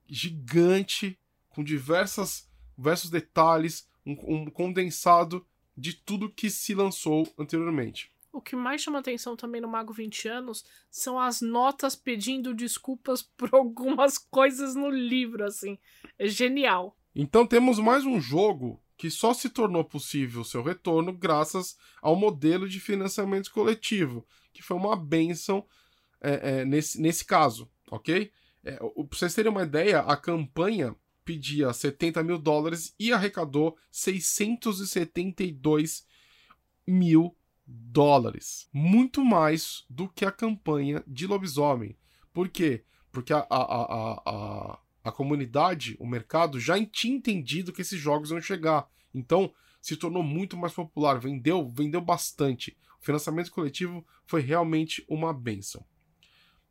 [0.08, 1.18] gigante,
[1.50, 8.10] com diversas, diversos detalhes, um, um condensado de tudo que se lançou anteriormente.
[8.32, 13.20] O que mais chama atenção também no Mago 20 anos são as notas pedindo desculpas
[13.36, 15.78] por algumas coisas no livro, assim.
[16.18, 16.96] É genial.
[17.14, 22.68] Então temos mais um jogo que só se tornou possível seu retorno graças ao modelo
[22.68, 25.66] de financiamento coletivo, que foi uma benção
[26.20, 28.30] é, é, nesse, nesse caso, ok?
[28.62, 36.06] É, pra vocês terem uma ideia, a campanha pedia 70 mil dólares e arrecadou 672
[36.86, 38.68] mil dólares.
[38.72, 41.96] Muito mais do que a campanha de lobisomem.
[42.32, 42.84] Por quê?
[43.10, 48.30] Porque a, a, a, a, a comunidade, o mercado, já tinha entendido que esses jogos
[48.30, 48.88] iam chegar.
[49.14, 52.74] Então, se tornou muito mais popular, vendeu, vendeu bastante.
[53.00, 55.84] O financiamento coletivo foi realmente uma benção.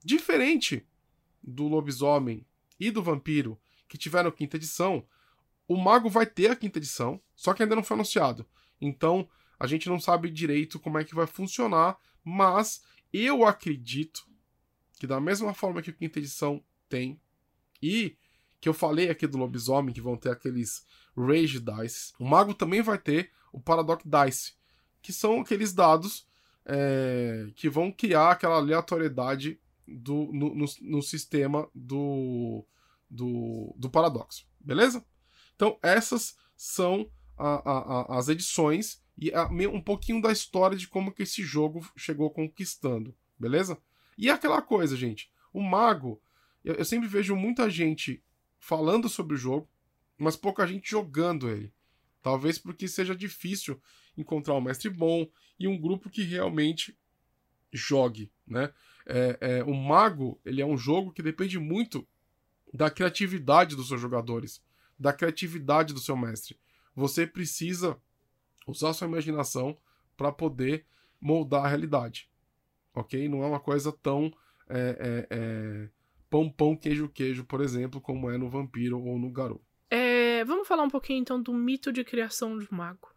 [0.04, 0.84] Diferente
[1.44, 2.44] do lobisomem
[2.80, 5.06] e do vampiro, que tiveram quinta edição,
[5.68, 8.48] o mago vai ter a quinta edição, só que ainda não foi anunciado.
[8.82, 14.28] Então, a gente não sabe direito como é que vai funcionar, mas eu acredito
[15.00, 17.22] que da mesma forma que a quinta edição tem,
[17.82, 18.18] e
[18.64, 20.86] que eu falei aqui do lobisomem, que vão ter aqueles
[21.18, 24.54] Rage Dice, o mago também vai ter o Paradox Dice,
[25.02, 26.26] que são aqueles dados
[26.66, 32.66] é, que vão criar aquela aleatoriedade do, no, no, no sistema do,
[33.10, 35.06] do, do paradoxo, beleza?
[35.58, 37.78] Então, essas são a, a,
[38.16, 39.30] a, as edições e
[39.68, 43.78] um pouquinho da história de como que esse jogo chegou conquistando, beleza?
[44.18, 46.22] E aquela coisa, gente, o mago,
[46.64, 48.24] eu, eu sempre vejo muita gente
[48.64, 49.70] falando sobre o jogo,
[50.18, 51.74] mas pouca gente jogando ele.
[52.22, 53.78] Talvez porque seja difícil
[54.18, 56.98] encontrar um mestre bom e um grupo que realmente
[57.74, 58.74] jogue, né?
[59.06, 62.08] É, é, o Mago, ele é um jogo que depende muito
[62.74, 64.64] da criatividade dos seus jogadores,
[64.98, 66.58] da criatividade do seu mestre.
[66.96, 68.00] Você precisa
[68.66, 69.78] usar sua imaginação
[70.16, 70.86] para poder
[71.20, 72.30] moldar a realidade.
[72.96, 73.28] Ok?
[73.28, 74.34] Não é uma coisa tão
[74.70, 75.90] é, é, é,
[76.34, 79.64] pão, pão, queijo, queijo, por exemplo, como é no Vampiro ou no Garou.
[79.88, 83.14] É, vamos falar um pouquinho então do mito de criação de mago.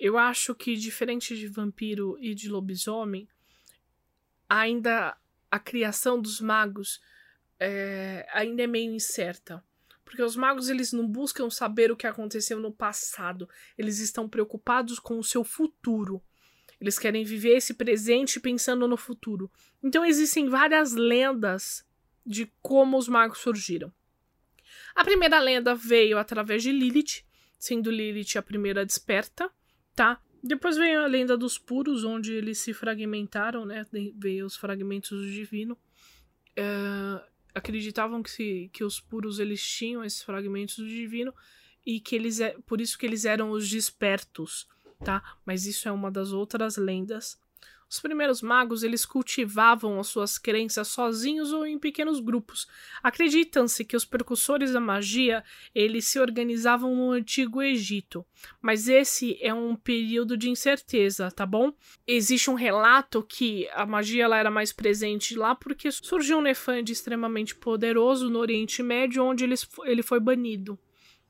[0.00, 3.28] Eu acho que, diferente de vampiro e de lobisomem,
[4.48, 5.16] ainda
[5.48, 7.00] a criação dos magos
[7.60, 9.62] é, ainda é meio incerta.
[10.04, 14.98] Porque os magos eles não buscam saber o que aconteceu no passado, eles estão preocupados
[14.98, 16.20] com o seu futuro.
[16.80, 19.48] Eles querem viver esse presente pensando no futuro.
[19.80, 21.86] Então existem várias lendas
[22.24, 23.92] de como os magos surgiram.
[24.94, 27.24] A primeira lenda veio através de Lilith,
[27.58, 29.50] sendo Lilith a primeira desperta,
[29.94, 30.20] tá?
[30.42, 33.86] Depois veio a lenda dos puros, onde eles se fragmentaram, né?
[34.16, 35.76] Veio os fragmentos do divino.
[36.58, 37.20] Uh,
[37.54, 41.32] acreditavam que, se, que os puros eles tinham esses fragmentos do divino
[41.86, 44.68] e que eles é por isso que eles eram os despertos,
[45.04, 45.22] tá?
[45.46, 47.38] Mas isso é uma das outras lendas
[47.94, 52.66] os primeiros magos eles cultivavam as suas crenças sozinhos ou em pequenos grupos.
[53.02, 58.26] Acreditam-se que os precursores da magia eles se organizavam no antigo Egito,
[58.60, 61.72] mas esse é um período de incerteza, tá bom?
[62.04, 66.92] Existe um relato que a magia ela era mais presente lá porque surgiu um nefande
[66.92, 70.76] extremamente poderoso no Oriente Médio, onde ele, foi banido,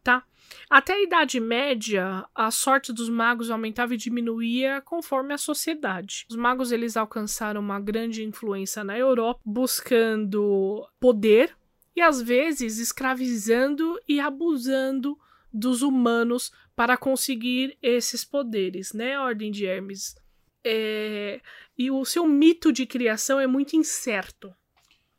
[0.03, 0.25] tá?
[0.69, 6.27] Até a Idade Média, a sorte dos magos aumentava e diminuía conforme a sociedade.
[6.29, 11.57] Os magos eles alcançaram uma grande influência na Europa, buscando poder
[11.95, 15.19] e às vezes escravizando e abusando
[15.53, 20.17] dos humanos para conseguir esses poderes, né, Ordem de Hermes?
[20.65, 21.41] É...
[21.79, 24.53] E o seu mito de criação é muito incerto.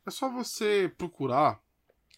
[0.06, 1.60] É só você procurar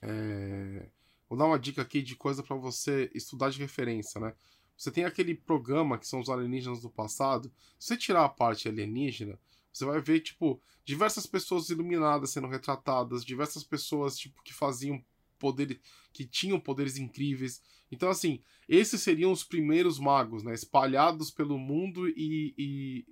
[0.02, 0.88] é
[1.28, 4.34] Vou dar uma dica aqui de coisa para você estudar de referência, né?
[4.76, 7.52] Você tem aquele programa que são os alienígenas do passado.
[7.78, 9.38] Se você tirar a parte alienígena,
[9.72, 15.02] você vai ver, tipo, diversas pessoas iluminadas sendo retratadas, diversas pessoas, tipo, que faziam
[15.38, 15.78] poderes,
[16.12, 17.62] que tinham poderes incríveis.
[17.90, 20.52] Então, assim, esses seriam os primeiros magos, né?
[20.54, 23.06] Espalhados pelo mundo e, e,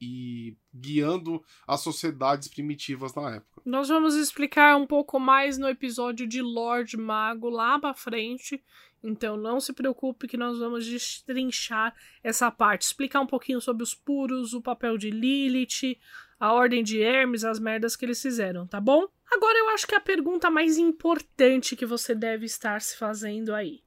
[0.00, 3.51] e guiando as sociedades primitivas na época.
[3.64, 8.62] Nós vamos explicar um pouco mais no episódio de Lord Mago lá pra frente.
[9.02, 11.94] Então não se preocupe que nós vamos destrinchar
[12.24, 15.98] essa parte, explicar um pouquinho sobre os puros, o papel de Lilith,
[16.40, 19.06] a ordem de Hermes, as merdas que eles fizeram, tá bom?
[19.30, 23.82] Agora eu acho que a pergunta mais importante que você deve estar se fazendo aí.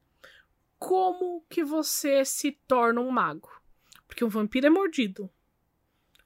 [0.79, 3.49] Como que você se torna um mago?
[4.07, 5.29] Porque um vampiro é mordido.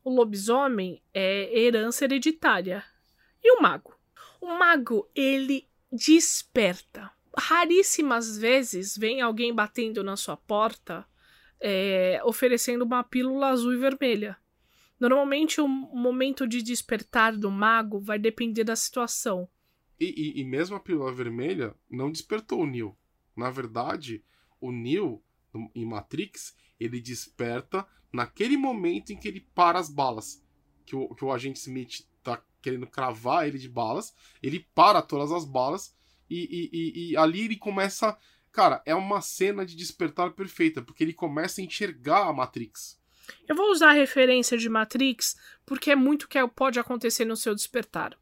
[0.04, 2.84] O lobisomem é herança hereditária.
[3.44, 3.94] E o mago?
[4.42, 11.06] O mago, ele desperta raríssimas vezes vem alguém batendo na sua porta
[11.60, 14.38] é, oferecendo uma pílula azul e vermelha.
[15.00, 19.48] Normalmente o momento de despertar do mago vai depender da situação.
[20.00, 22.98] E, e, e mesmo a pílula vermelha não despertou o Neo.
[23.36, 24.24] Na verdade,
[24.60, 25.22] o Neo,
[25.74, 30.44] em Matrix, ele desperta naquele momento em que ele para as balas.
[30.86, 32.06] Que o, que o agente Smith
[32.62, 34.14] querendo cravar ele de balas.
[34.42, 35.94] Ele para todas as balas
[36.30, 38.18] e, e, e, ali ele começa.
[38.52, 43.00] Cara, é uma cena de despertar perfeita, porque ele começa a enxergar a Matrix.
[43.48, 45.36] Eu vou usar a referência de Matrix
[45.66, 48.18] porque é muito que pode acontecer no seu despertar.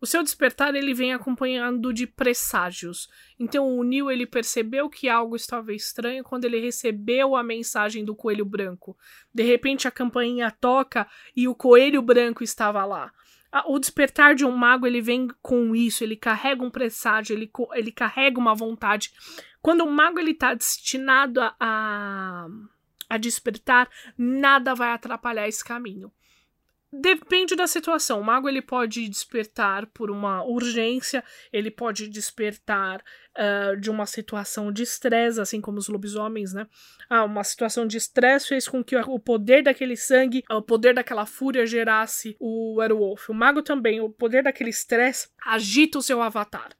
[0.00, 3.08] O seu despertar ele vem acompanhando de presságios.
[3.38, 8.16] Então o Neil ele percebeu que algo estava estranho quando ele recebeu a mensagem do
[8.16, 8.98] coelho branco.
[9.32, 11.06] De repente a campainha toca
[11.36, 13.12] e o coelho branco estava lá
[13.66, 17.92] o despertar de um mago ele vem com isso, ele carrega um presságio, ele, ele
[17.92, 19.12] carrega uma vontade.
[19.60, 22.46] Quando o mago ele tá destinado a, a,
[23.10, 26.10] a despertar, nada vai atrapalhar esse caminho.
[26.92, 28.20] Depende da situação.
[28.20, 33.02] O mago ele pode despertar por uma urgência, ele pode despertar
[33.38, 36.66] uh, de uma situação de estresse, assim como os lobisomens, né?
[37.08, 41.24] Ah, uma situação de estresse fez com que o poder daquele sangue, o poder daquela
[41.24, 43.30] fúria gerasse o werewolf.
[43.30, 46.76] O mago também, o poder daquele estresse agita o seu avatar.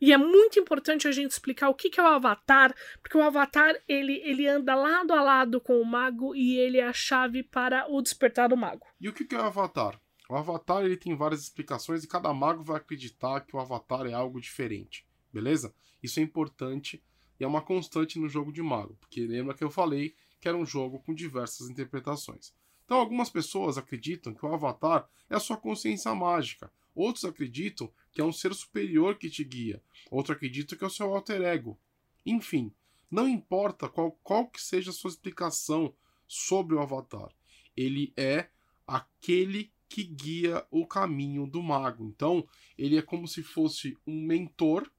[0.00, 3.22] E é muito importante a gente explicar o que, que é o Avatar, porque o
[3.22, 7.42] Avatar ele, ele anda lado a lado com o mago e ele é a chave
[7.42, 8.86] para o despertar do mago.
[9.00, 10.00] E o que, que é o Avatar?
[10.28, 14.12] O Avatar ele tem várias explicações e cada mago vai acreditar que o Avatar é
[14.12, 15.74] algo diferente, beleza?
[16.02, 17.02] Isso é importante
[17.38, 20.56] e é uma constante no jogo de mago, porque lembra que eu falei que era
[20.56, 22.52] um jogo com diversas interpretações.
[22.84, 28.20] Então, algumas pessoas acreditam que o Avatar é a sua consciência mágica, outros acreditam que
[28.20, 29.82] é um ser superior que te guia.
[30.10, 31.78] Outro acredita que é o seu alter ego.
[32.24, 32.72] Enfim,
[33.10, 35.94] não importa qual, qual que seja a sua explicação
[36.26, 37.28] sobre o Avatar.
[37.76, 38.48] Ele é
[38.86, 42.04] aquele que guia o caminho do mago.
[42.06, 44.90] Então, ele é como se fosse um mentor,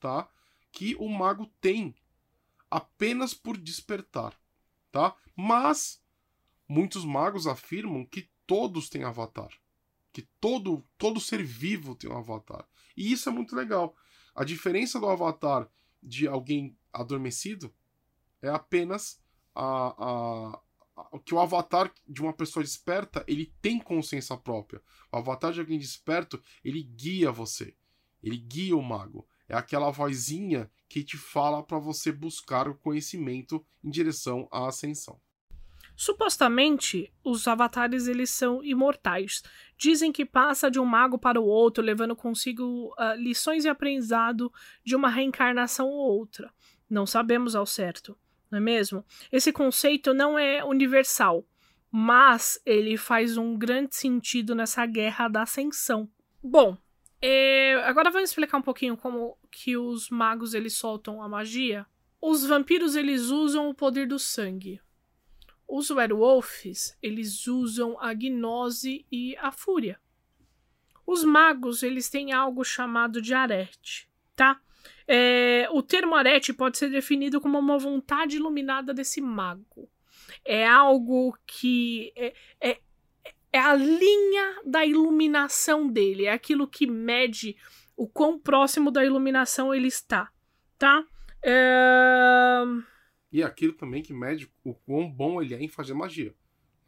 [0.00, 0.28] tá?
[0.72, 1.94] Que o mago tem
[2.68, 4.38] apenas por despertar,
[4.90, 5.16] tá?
[5.34, 6.02] Mas
[6.68, 9.50] muitos magos afirmam que todos têm avatar
[10.16, 12.66] que todo, todo ser vivo tem um avatar.
[12.96, 13.94] E isso é muito legal.
[14.34, 15.68] A diferença do avatar
[16.02, 17.70] de alguém adormecido
[18.40, 19.20] é apenas
[19.54, 20.60] a, a,
[20.96, 24.80] a, que o avatar de uma pessoa desperta ele tem consciência própria.
[25.12, 27.76] O avatar de alguém desperto ele guia você,
[28.22, 29.28] ele guia o mago.
[29.46, 35.20] É aquela vozinha que te fala para você buscar o conhecimento em direção à ascensão.
[35.96, 39.42] Supostamente, os avatares eles são imortais.
[39.78, 44.52] Dizem que passa de um mago para o outro, levando consigo uh, lições e aprendizado
[44.84, 46.52] de uma reencarnação ou outra.
[46.88, 48.16] Não sabemos ao certo,
[48.50, 49.02] não é mesmo?
[49.32, 51.46] Esse conceito não é universal,
[51.90, 56.08] mas ele faz um grande sentido nessa guerra da ascensão.
[56.42, 56.76] Bom,
[57.22, 61.86] é, agora vamos explicar um pouquinho como que os magos eles soltam a magia.
[62.20, 64.80] Os vampiros eles usam o poder do sangue.
[65.68, 70.00] Os werewolves, eles usam a gnose e a fúria.
[71.06, 74.60] Os magos, eles têm algo chamado de arete, tá?
[75.06, 79.88] É, o termo arete pode ser definido como uma vontade iluminada desse mago.
[80.44, 82.80] É algo que é, é,
[83.52, 87.56] é a linha da iluminação dele, é aquilo que mede
[87.96, 90.30] o quão próximo da iluminação ele está,
[90.78, 91.04] tá?
[91.42, 92.62] É...
[93.32, 96.34] E aquilo também que mede o quão bom ele é em fazer magia.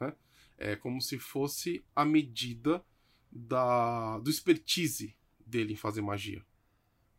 [0.00, 0.14] Né?
[0.56, 2.84] É como se fosse a medida
[3.30, 6.44] da, do expertise dele em fazer magia.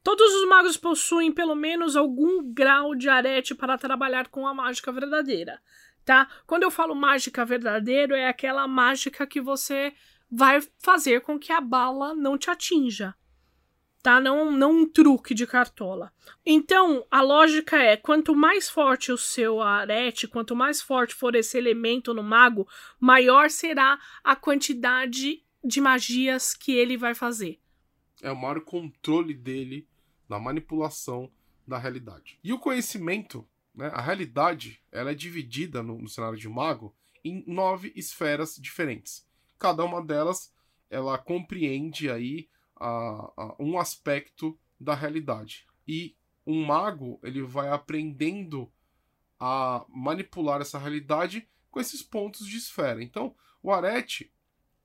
[0.04, 4.92] Todos os magos possuem pelo menos algum grau de arete para trabalhar com a mágica
[4.92, 5.62] verdadeira,
[6.06, 6.28] tá?
[6.48, 9.94] Quando eu falo mágica verdadeira, é aquela mágica que você
[10.32, 13.14] vai fazer com que a bala não te atinja,
[14.02, 14.20] tá?
[14.20, 16.12] Não, não um truque de cartola.
[16.46, 21.58] Então, a lógica é: quanto mais forte o seu arete, quanto mais forte for esse
[21.58, 22.68] elemento no mago,
[23.00, 27.60] maior será a quantidade de magias que ele vai fazer.
[28.22, 29.88] É o maior controle dele
[30.28, 31.32] na manipulação
[31.68, 32.40] da realidade.
[32.44, 37.44] E o conhecimento, né, a realidade, ela é dividida no, no cenário de mago em
[37.48, 39.28] nove esferas diferentes.
[39.58, 40.54] Cada uma delas,
[40.90, 42.50] ela compreende aí
[42.80, 45.68] a, a um aspecto da realidade.
[45.88, 46.16] E
[46.46, 48.72] um mago ele vai aprendendo
[49.40, 53.04] a manipular essa realidade com esses pontos de esfera.
[53.04, 54.34] Então, o arete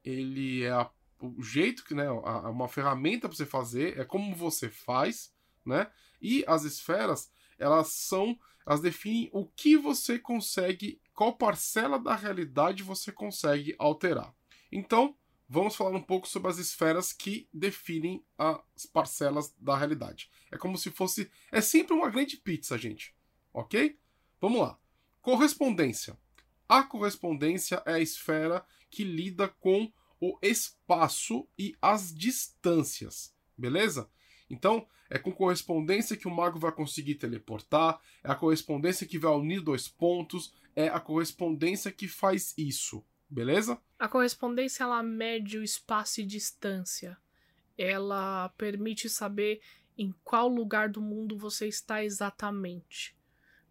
[0.05, 0.90] ele é a,
[1.20, 5.32] o jeito que, né, uma ferramenta para você fazer, é como você faz,
[5.64, 5.90] né?
[6.20, 12.82] E as esferas, elas são, elas definem o que você consegue, qual parcela da realidade
[12.82, 14.34] você consegue alterar.
[14.70, 15.16] Então,
[15.49, 20.30] vamos falar um pouco sobre as esferas que definem as parcelas da realidade.
[20.51, 21.30] É como se fosse.
[21.51, 23.14] É sempre uma grande pizza, gente.
[23.53, 23.99] Ok?
[24.40, 24.78] Vamos lá.
[25.20, 26.18] Correspondência.
[26.68, 33.34] A correspondência é a esfera que lida com o espaço e as distâncias.
[33.57, 34.11] Beleza?
[34.49, 39.32] Então, é com correspondência que o mago vai conseguir teleportar, é a correspondência que vai
[39.32, 43.05] unir dois pontos, é a correspondência que faz isso.
[43.29, 43.81] Beleza?
[43.99, 47.16] A correspondência ela mede o espaço e distância.
[47.77, 49.61] Ela permite saber
[49.97, 53.16] em qual lugar do mundo você está exatamente.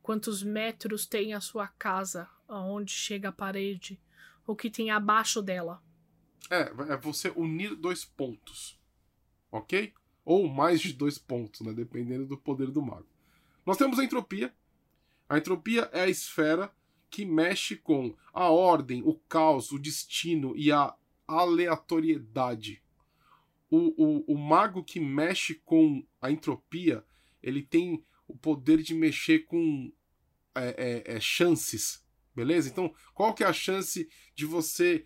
[0.01, 3.99] Quantos metros tem a sua casa, aonde chega a parede,
[4.45, 5.81] o que tem abaixo dela.
[6.49, 8.77] É, é você unir dois pontos.
[9.51, 9.93] Ok?
[10.25, 11.73] Ou mais de dois pontos, né?
[11.73, 13.07] Dependendo do poder do mago.
[13.65, 14.53] Nós temos a entropia.
[15.29, 16.73] A entropia é a esfera
[17.13, 20.95] que mexe com a ordem, o caos, o destino e a
[21.27, 22.81] aleatoriedade.
[23.69, 27.05] O, o, o mago que mexe com a entropia,
[27.43, 29.93] ele tem o poder de mexer com
[30.55, 32.03] é, é, é, chances,
[32.35, 32.67] beleza?
[32.67, 35.05] Então, qual que é a chance de você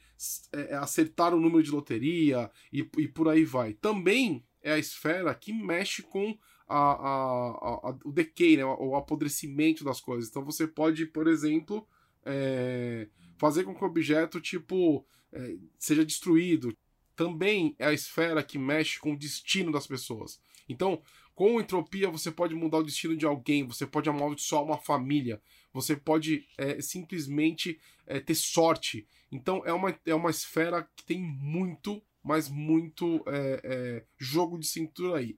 [0.53, 3.74] é, acertar o número de loteria e, e por aí vai?
[3.74, 6.38] Também é a esfera que mexe com
[6.70, 10.30] a, a, a, o decay, né, o apodrecimento das coisas.
[10.30, 11.86] Então você pode, por exemplo,
[12.28, 13.07] é,
[13.38, 16.75] fazer com que o objeto tipo é, seja destruído.
[17.15, 20.39] Também é a esfera que mexe com o destino das pessoas.
[20.69, 21.01] Então,
[21.34, 25.41] com entropia você pode mudar o destino de alguém, você pode amaldiçoar uma família,
[25.73, 29.07] você pode é, simplesmente é, ter sorte.
[29.32, 34.67] Então é uma, é uma esfera que tem muito, mas muito é, é, jogo de
[34.67, 35.38] cintura aí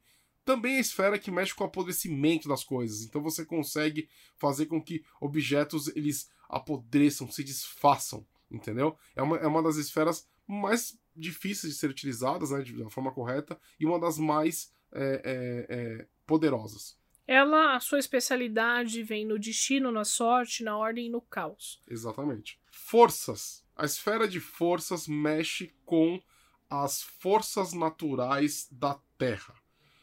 [0.49, 3.03] também a esfera que mexe com o apodrecimento das coisas.
[3.03, 8.97] Então você consegue fazer com que objetos eles apodreçam, se desfaçam, entendeu?
[9.15, 13.13] É uma, é uma das esferas mais difíceis de ser utilizadas, né, de, da forma
[13.13, 16.97] correta, e uma das mais é, é, é, poderosas.
[17.27, 21.79] Ela, a sua especialidade vem no destino, na sorte, na ordem e no caos.
[21.87, 22.59] Exatamente.
[22.71, 23.63] Forças.
[23.75, 26.19] A esfera de forças mexe com
[26.67, 29.53] as forças naturais da Terra.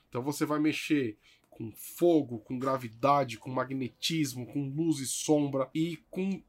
[0.09, 1.19] Então você vai mexer
[1.57, 6.43] com fogo, com gravidade, com magnetismo, com luz e sombra e com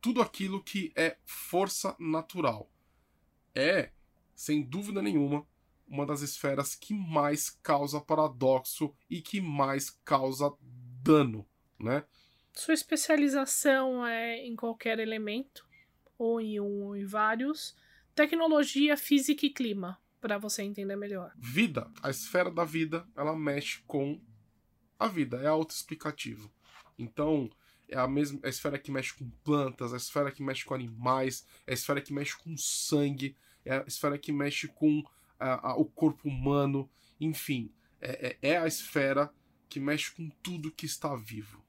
[0.00, 2.70] tudo aquilo que é força natural.
[3.54, 3.90] É,
[4.34, 5.46] sem dúvida nenhuma,
[5.86, 10.50] uma das esferas que mais causa paradoxo e que mais causa
[11.02, 11.46] dano,
[11.78, 12.02] né?
[12.54, 15.66] Sua especialização é em qualquer elemento,
[16.16, 17.76] ou em um ou em vários.
[18.14, 21.30] Tecnologia, física e clima, para você entender melhor.
[21.36, 24.18] Vida, a esfera da vida, ela mexe com
[24.98, 26.50] a vida, é autoexplicativo.
[26.98, 27.50] Então,
[27.88, 31.46] é a mesma a esfera que mexe com plantas, a esfera que mexe com animais,
[31.66, 35.02] é a esfera que mexe com sangue, é a esfera que mexe com
[35.38, 36.90] a, a, o corpo humano,
[37.20, 39.32] enfim, é, é, é a esfera
[39.68, 41.64] que mexe com tudo que está vivo.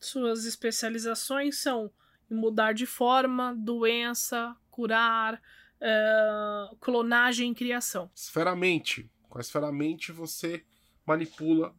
[0.00, 1.90] Suas especializações são
[2.28, 5.40] mudar de forma, doença, curar,
[5.80, 8.10] uh, clonagem e criação.
[8.14, 9.10] Esfera mente.
[9.28, 10.64] Com a esfera mente você
[11.06, 11.74] manipula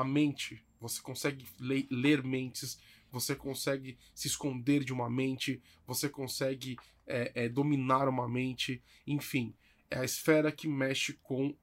[0.00, 0.62] a mente.
[0.80, 2.80] Você consegue ler, ler mentes,
[3.10, 6.76] você consegue se esconder de uma mente, você consegue
[7.06, 9.54] é, é, dominar uma mente, enfim,
[9.90, 11.54] é a esfera que mexe com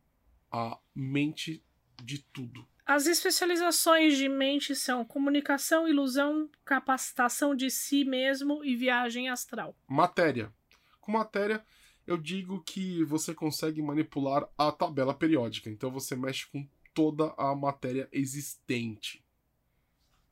[0.51, 1.63] a mente
[2.03, 2.67] de tudo.
[2.85, 9.75] As especializações de mente são comunicação, ilusão, capacitação de si mesmo e viagem astral.
[9.88, 10.53] Matéria.
[11.01, 11.65] Com matéria,
[12.05, 15.69] eu digo que você consegue manipular a tabela periódica.
[15.69, 16.65] Então você mexe com
[16.97, 19.23] toda a matéria existente.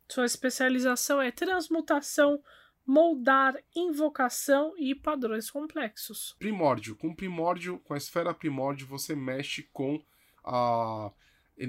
[0.10, 2.42] Sua especialização é transmutação,
[2.84, 6.36] moldar, invocação e padrões complexos.
[6.40, 6.96] Primórdio.
[6.96, 10.04] Com primórdio, com a esfera primórdio, você mexe com
[10.44, 11.12] a,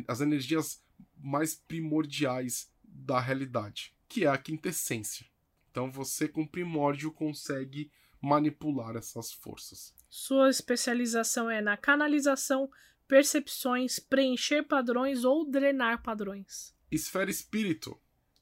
[0.09, 0.83] as energias
[1.15, 5.27] mais primordiais da realidade, que é a quintessência.
[5.71, 9.95] Então você com primórdio consegue manipular essas forças.
[10.09, 12.71] Sua especialização é na canalização,
[13.07, 16.75] percepções, preencher padrões ou drenar padrões.
[16.91, 17.99] Esfera espírito.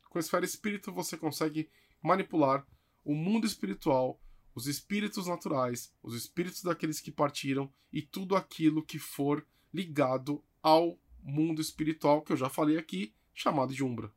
[0.09, 1.71] Com a esfera espírito você consegue
[2.03, 2.67] manipular
[3.05, 4.21] o mundo espiritual,
[4.55, 10.99] os espíritos naturais, os espíritos daqueles que partiram e tudo aquilo que for ligado ao
[11.23, 14.13] mundo espiritual que eu já falei aqui, chamado de Umbra.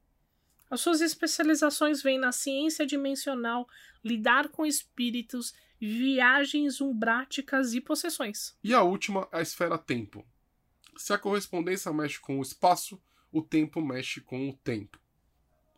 [0.70, 3.68] As suas especializações vêm na ciência dimensional,
[4.04, 8.56] lidar com espíritos, viagens umbráticas e possessões.
[8.64, 10.26] E a última, a esfera tempo.
[10.98, 15.00] Se a correspondência mexe com o espaço, o tempo mexe com o tempo.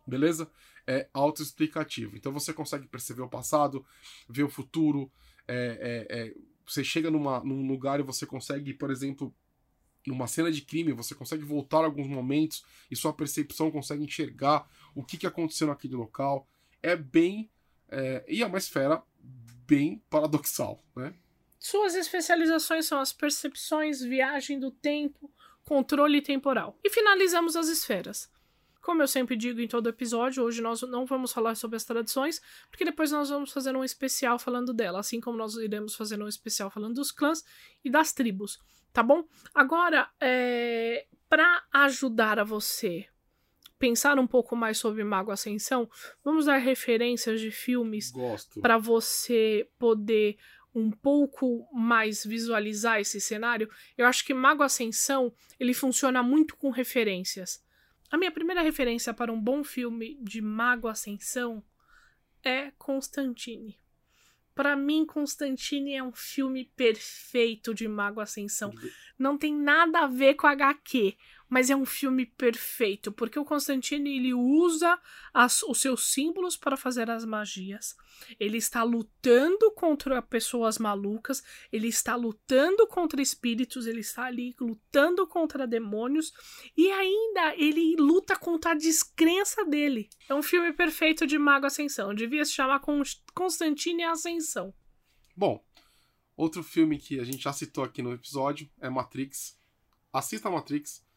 [0.07, 0.49] Beleza?
[0.87, 2.15] É autoexplicativo.
[2.15, 3.85] Então você consegue perceber o passado,
[4.27, 5.11] ver o futuro.
[5.47, 9.33] É, é, é, você chega numa, num lugar e você consegue, por exemplo,
[10.07, 15.03] numa cena de crime, você consegue voltar alguns momentos e sua percepção consegue enxergar o
[15.03, 16.47] que, que aconteceu naquele local.
[16.81, 17.49] É bem.
[17.89, 19.03] É, e é uma esfera
[19.67, 21.13] bem paradoxal, né?
[21.59, 25.29] Suas especializações são as percepções, viagem do tempo,
[25.65, 26.79] controle temporal.
[26.83, 28.31] E finalizamos as esferas.
[28.81, 32.41] Como eu sempre digo em todo episódio, hoje nós não vamos falar sobre as tradições,
[32.69, 36.27] porque depois nós vamos fazer um especial falando dela, assim como nós iremos fazer um
[36.29, 37.43] especial falando dos clãs
[37.83, 38.57] e das tribos,
[38.93, 39.25] tá bom?
[39.53, 43.05] Agora, é, para ajudar a você
[43.77, 45.89] pensar um pouco mais sobre Mago Ascensão,
[46.23, 48.11] vamos dar referências de filmes
[48.61, 50.37] para você poder
[50.73, 53.69] um pouco mais visualizar esse cenário.
[53.97, 57.63] Eu acho que Mago Ascensão ele funciona muito com referências.
[58.11, 61.63] A minha primeira referência para um bom filme de Mago Ascensão
[62.43, 63.77] é Constantine.
[64.55, 68.73] Para mim, Constantine é um filme perfeito de Mago Ascensão.
[69.17, 71.15] Não tem nada a ver com HQ,
[71.49, 74.99] mas é um filme perfeito, porque o Constantine ele usa
[75.33, 77.97] as, os seus símbolos para fazer as magias.
[78.39, 85.25] Ele está lutando contra pessoas malucas, ele está lutando contra espíritos, ele está ali lutando
[85.25, 86.31] contra demônios
[86.77, 90.07] e ainda ele luta contra a descrença dele.
[90.29, 92.13] É um filme perfeito de Mago Ascensão.
[92.13, 92.81] Devia se chamar
[93.33, 94.73] Constantine Ascensão.
[95.35, 95.63] Bom,
[96.37, 99.57] outro filme que a gente já citou aqui no episódio é Matrix.
[100.11, 101.08] Assista Matrix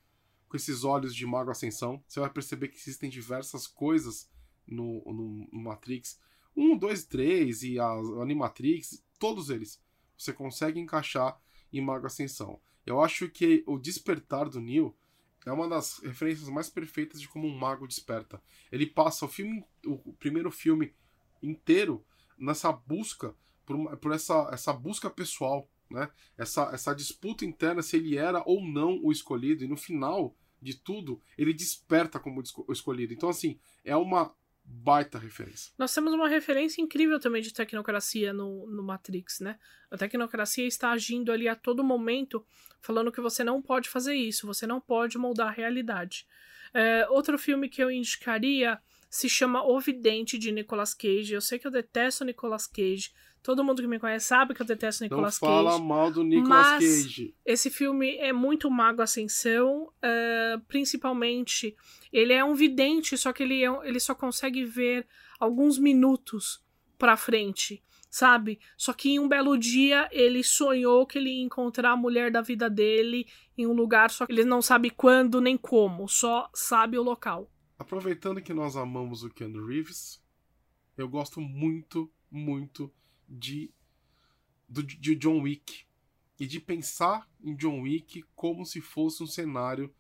[0.53, 4.30] com esses olhos de Mago Ascensão, você vai perceber que existem diversas coisas
[4.66, 6.20] no, no, no Matrix.
[6.55, 7.88] 1, 2, 3 e a
[8.20, 9.82] Animatrix, todos eles
[10.14, 11.40] você consegue encaixar
[11.72, 12.61] em Mago Ascensão.
[12.84, 14.94] Eu acho que o despertar do Neo
[15.46, 18.40] é uma das referências mais perfeitas de como um mago desperta.
[18.70, 20.94] Ele passa o filme, o primeiro filme
[21.42, 22.05] inteiro
[22.38, 23.34] nessa busca
[23.64, 26.11] por, por essa, essa busca pessoal, né?
[26.36, 30.75] Essa, essa disputa interna se ele era ou não o escolhido e no final de
[30.75, 33.13] tudo, ele desperta como escolhido.
[33.13, 34.33] Então, assim, é uma
[34.65, 35.73] baita referência.
[35.77, 39.59] Nós temos uma referência incrível também de tecnocracia no, no Matrix, né?
[39.91, 42.45] A tecnocracia está agindo ali a todo momento,
[42.81, 46.27] falando que você não pode fazer isso, você não pode moldar a realidade.
[46.73, 48.81] É, outro filme que eu indicaria
[49.13, 51.35] se chama O Vidente, de Nicolas Cage.
[51.35, 54.67] Eu sei que eu detesto Nicolas Cage, Todo mundo que me conhece sabe que eu
[54.67, 55.53] detesto Nicolas Cage.
[55.53, 57.35] Não fala mal do Nicolas Cage.
[57.45, 59.93] Esse filme é muito Mago Ascensão.
[59.99, 61.75] Uh, principalmente,
[62.13, 65.05] ele é um vidente, só que ele, é, ele só consegue ver
[65.41, 66.63] alguns minutos
[66.97, 68.61] pra frente, sabe?
[68.77, 72.43] Só que em um belo dia ele sonhou que ele ia encontrar a mulher da
[72.43, 73.27] vida dele
[73.59, 77.51] em um lugar, só que ele não sabe quando nem como, só sabe o local.
[77.83, 80.22] Aproveitando que nós amamos o Ken Reeves,
[80.97, 82.93] eu gosto muito, muito
[83.28, 83.74] de,
[84.68, 85.85] do, de John Wick
[86.39, 89.93] e de pensar em John Wick como se fosse um cenário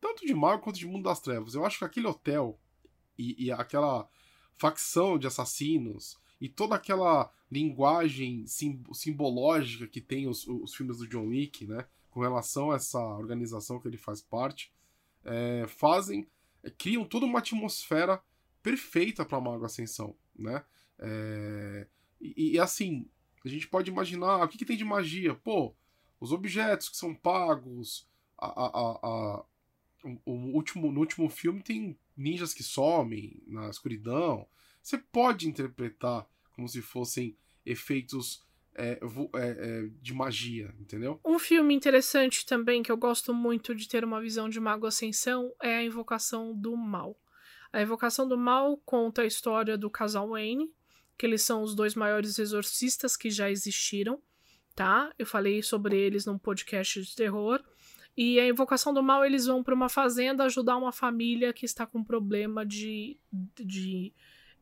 [0.00, 1.54] tanto de Marvel quanto de Mundo das Trevas.
[1.54, 2.58] Eu acho que aquele hotel
[3.16, 4.08] e, e aquela
[4.56, 11.06] facção de assassinos e toda aquela linguagem sim, simbológica que tem os, os filmes do
[11.06, 14.72] John Wick, né, com relação a essa organização que ele faz parte,
[15.24, 16.26] é, fazem,
[16.70, 18.22] criam toda uma atmosfera
[18.62, 20.64] perfeita para Mago Ascensão, né?
[20.98, 21.86] É,
[22.20, 23.08] e, e, assim,
[23.44, 25.34] a gente pode imaginar o que, que, tem de magia.
[25.34, 25.74] Pô,
[26.20, 28.08] os objetos que são pagos.
[28.38, 29.44] A, a, a,
[30.24, 34.46] o, último, no último filme tem ninjas que somem na escuridão.
[34.80, 38.44] Você pode interpretar como se fossem efeitos
[38.74, 41.20] é, é, é, de magia, entendeu?
[41.24, 45.52] Um filme interessante também que eu gosto muito de ter uma visão de Mago Ascensão
[45.62, 47.16] é a Invocação do Mal.
[47.72, 50.70] A Invocação do Mal conta a história do casal Wayne,
[51.16, 54.20] que eles são os dois maiores exorcistas que já existiram,
[54.74, 55.12] tá?
[55.18, 57.62] Eu falei sobre eles num podcast de terror.
[58.16, 61.86] E a invocação do mal, eles vão para uma fazenda ajudar uma família que está
[61.86, 63.18] com problema de,
[63.58, 64.12] de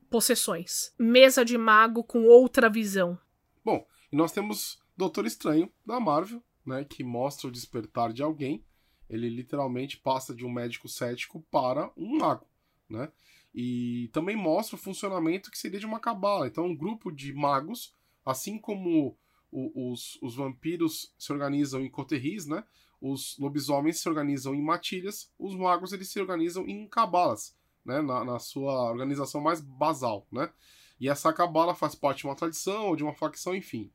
[0.08, 0.94] possessões.
[0.98, 3.18] Mesa de mago com outra visão.
[3.64, 8.64] Bom, e nós temos Doutor Estranho, da Marvel, né, que mostra o despertar de alguém.
[9.08, 12.46] Ele literalmente passa de um médico cético para um mago,
[12.88, 13.10] né?
[13.52, 16.46] E também mostra o funcionamento que seria de uma cabala.
[16.46, 17.92] Então, um grupo de magos,
[18.24, 19.16] assim como
[19.50, 22.62] o, os, os vampiros se organizam em coterris, né?
[23.00, 28.00] Os lobisomens se organizam em matilhas, os magos eles se organizam em cabalas, né?
[28.00, 30.52] Na, na sua organização mais basal, né?
[31.00, 33.90] E essa cabala faz parte de uma tradição ou de uma facção, enfim.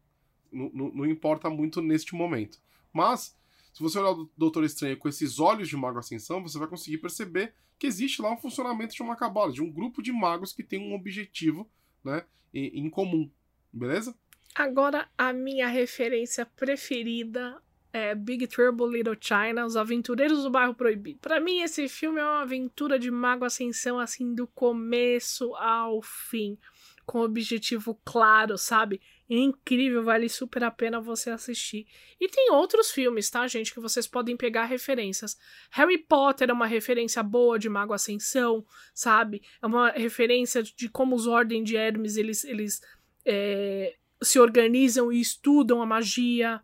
[0.56, 2.60] Não, não, importa muito neste momento.
[2.94, 3.38] Mas,
[3.74, 7.00] se você olhar o Doutor Estranho com esses olhos de Mago Ascensão, você vai conseguir
[7.00, 10.64] perceber que existe lá um funcionamento de uma cabala, de um grupo de magos que
[10.64, 11.70] tem um objetivo
[12.04, 13.30] né, em comum.
[13.72, 14.16] Beleza?
[14.56, 17.62] Agora, a minha referência preferida
[17.96, 21.20] é Big Trouble Little China, Os Aventureiros do Bairro Proibido.
[21.20, 26.58] Para mim, esse filme é uma aventura de Mago Ascensão, assim, do começo ao fim,
[27.06, 29.02] com objetivo claro, sabe?
[29.28, 31.88] É incrível, vale super a pena você assistir.
[32.20, 35.36] E tem outros filmes, tá, gente, que vocês podem pegar referências.
[35.72, 38.64] Harry Potter é uma referência boa de Mago Ascensão,
[38.94, 39.42] sabe?
[39.62, 42.82] É uma referência de como os Ordem de Hermes, eles, eles
[43.26, 46.62] é, se organizam e estudam a magia.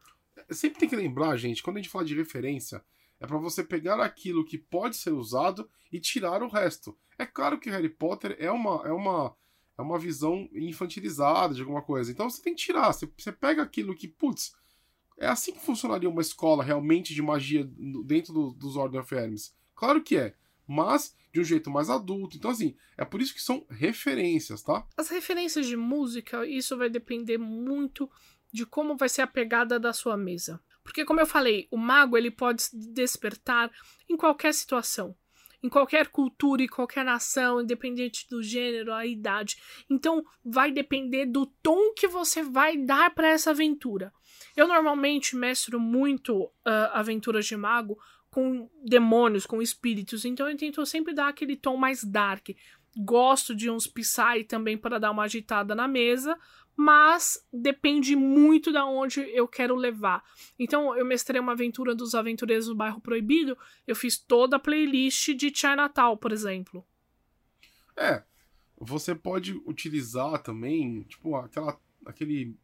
[0.51, 2.83] Sempre tem que lembrar, gente, quando a gente fala de referência,
[3.19, 6.97] é para você pegar aquilo que pode ser usado e tirar o resto.
[7.17, 9.35] É claro que Harry Potter é uma, é uma,
[9.77, 12.11] é uma visão infantilizada de alguma coisa.
[12.11, 12.91] Então você tem que tirar.
[12.91, 14.53] Você, pega aquilo que, putz,
[15.17, 17.69] é assim que funcionaria uma escola realmente de magia
[18.05, 19.55] dentro do, dos Ordem of Hermes.
[19.75, 20.35] Claro que é
[20.71, 22.37] mas de um jeito mais adulto.
[22.37, 24.87] Então, assim, é por isso que são referências, tá?
[24.95, 28.09] As referências de música, isso vai depender muito
[28.51, 30.61] de como vai ser a pegada da sua mesa.
[30.81, 33.69] Porque, como eu falei, o mago ele pode despertar
[34.09, 35.15] em qualquer situação,
[35.63, 39.57] em qualquer cultura e qualquer nação, independente do gênero, a idade.
[39.89, 44.11] Então, vai depender do tom que você vai dar para essa aventura.
[44.55, 46.51] Eu normalmente mestro muito uh,
[46.93, 47.97] aventuras de mago
[48.31, 50.25] com demônios, com espíritos.
[50.25, 52.49] Então eu tento sempre dar aquele tom mais dark.
[52.97, 56.37] Gosto de uns Psy também para dar uma agitada na mesa,
[56.75, 60.23] mas depende muito da onde eu quero levar.
[60.57, 63.57] Então eu mestrei uma aventura dos aventureiros do bairro proibido,
[63.87, 66.85] eu fiz toda a playlist de Chinatown, por exemplo.
[67.95, 68.23] É,
[68.77, 72.55] você pode utilizar também, tipo, aquela aquele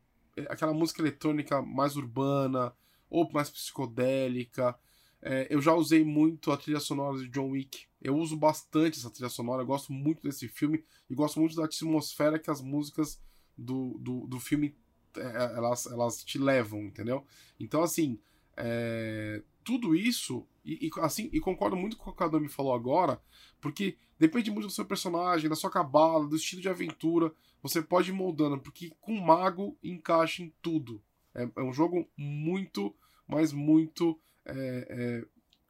[0.49, 2.73] aquela música eletrônica mais urbana
[3.09, 4.77] ou mais psicodélica
[5.21, 7.85] é, eu já usei muito a trilha sonora de John Wick.
[8.01, 12.39] Eu uso bastante essa trilha sonora, gosto muito desse filme e gosto muito da atmosfera
[12.39, 13.19] que as músicas
[13.57, 14.75] do, do, do filme
[15.15, 17.25] é, elas, elas te levam, entendeu?
[17.59, 18.19] Então, assim,
[18.55, 22.73] é, tudo isso, e, e, assim, e concordo muito com o que a me falou
[22.73, 23.21] agora,
[23.59, 28.11] porque depende muito do seu personagem, da sua cabala, do estilo de aventura, você pode
[28.11, 31.01] ir moldando, porque com mago encaixa em tudo.
[31.33, 32.95] É, é um jogo muito,
[33.27, 35.25] mas muito é, é,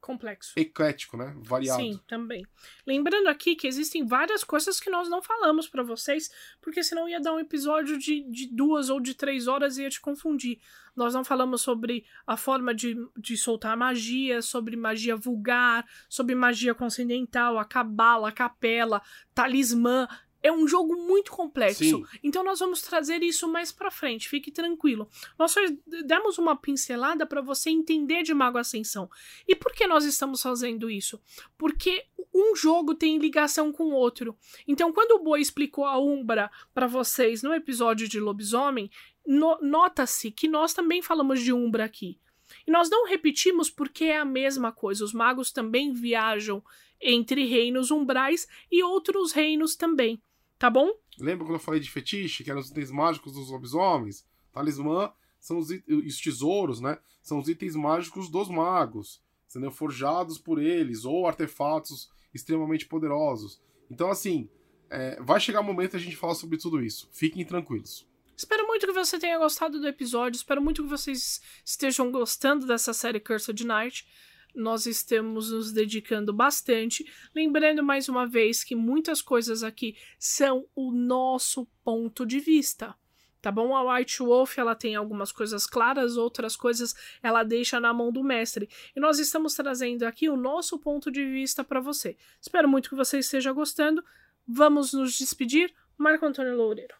[0.08, 0.54] complexo.
[0.56, 1.34] Eclético, né?
[1.36, 1.82] Variado.
[1.82, 2.42] Sim, também.
[2.86, 6.30] Lembrando aqui que existem várias coisas que nós não falamos para vocês,
[6.62, 9.90] porque senão ia dar um episódio de, de duas ou de três horas e ia
[9.90, 10.60] te confundir.
[10.96, 16.74] Nós não falamos sobre a forma de, de soltar magia, sobre magia vulgar, sobre magia
[16.74, 19.02] transcendental, a cabala, a capela,
[19.34, 20.08] talismã
[20.42, 21.84] é um jogo muito complexo.
[21.84, 22.04] Sim.
[22.22, 25.08] Então nós vamos trazer isso mais para frente, fique tranquilo.
[25.38, 25.60] Nós só
[26.04, 29.10] demos uma pincelada para você entender de Mago Ascensão.
[29.46, 31.20] E por que nós estamos fazendo isso?
[31.56, 34.36] Porque um jogo tem ligação com o outro.
[34.66, 38.90] Então quando o Boi explicou a Umbra para vocês no episódio de Lobisomem,
[39.26, 42.18] no, nota-se que nós também falamos de Umbra aqui.
[42.66, 45.04] E nós não repetimos porque é a mesma coisa.
[45.04, 46.62] Os magos também viajam
[47.00, 50.20] entre reinos umbrais e outros reinos também.
[50.58, 50.90] Tá bom?
[51.18, 54.24] Lembra quando eu falei de fetiche, que eram os itens mágicos dos lobisomens?
[54.52, 56.98] Talismã são os, os tesouros, né?
[57.22, 63.60] São os itens mágicos dos magos, sendo forjados por eles, ou artefatos extremamente poderosos.
[63.90, 64.48] Então, assim,
[64.90, 67.08] é, vai chegar o momento a gente falar sobre tudo isso.
[67.12, 68.06] Fiquem tranquilos.
[68.36, 70.36] Espero muito que você tenha gostado do episódio.
[70.36, 74.06] Espero muito que vocês estejam gostando dessa série Cursed Night
[74.54, 77.04] nós estamos nos dedicando bastante.
[77.34, 82.94] Lembrando mais uma vez que muitas coisas aqui são o nosso ponto de vista.
[83.40, 83.74] Tá bom?
[83.74, 88.24] A White Wolf ela tem algumas coisas claras, outras coisas ela deixa na mão do
[88.24, 88.68] mestre.
[88.96, 92.16] E nós estamos trazendo aqui o nosso ponto de vista para você.
[92.40, 94.04] Espero muito que você esteja gostando.
[94.46, 95.72] Vamos nos despedir.
[95.96, 96.94] Marco Antônio Loureiro.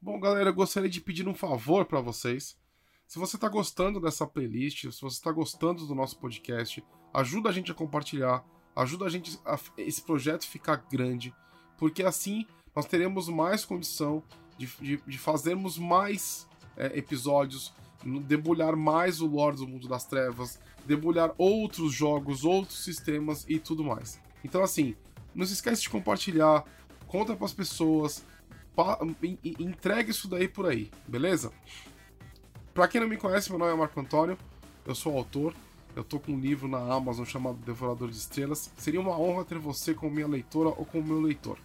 [0.00, 2.59] Bom, galera, gostaria de pedir um favor para vocês.
[3.10, 6.80] Se você está gostando dessa playlist, se você está gostando do nosso podcast,
[7.12, 8.44] ajuda a gente a compartilhar,
[8.76, 11.34] ajuda a gente a esse projeto ficar grande,
[11.76, 14.22] porque assim nós teremos mais condição
[14.56, 17.74] de, de, de fazermos mais é, episódios,
[18.28, 23.82] debulhar mais o lore do mundo das trevas, debulhar outros jogos, outros sistemas e tudo
[23.82, 24.20] mais.
[24.44, 24.94] Então, assim,
[25.34, 26.64] não se esquece de compartilhar,
[27.08, 28.24] conta para as pessoas,
[28.76, 29.00] pa,
[29.58, 31.52] entregue isso daí por aí, beleza?
[32.80, 34.38] Para quem não me conhece, meu nome é Marco Antônio,
[34.86, 35.54] eu sou autor,
[35.94, 38.72] eu tô com um livro na Amazon chamado Devorador de Estrelas.
[38.78, 41.58] Seria uma honra ter você como minha leitora ou como meu leitor,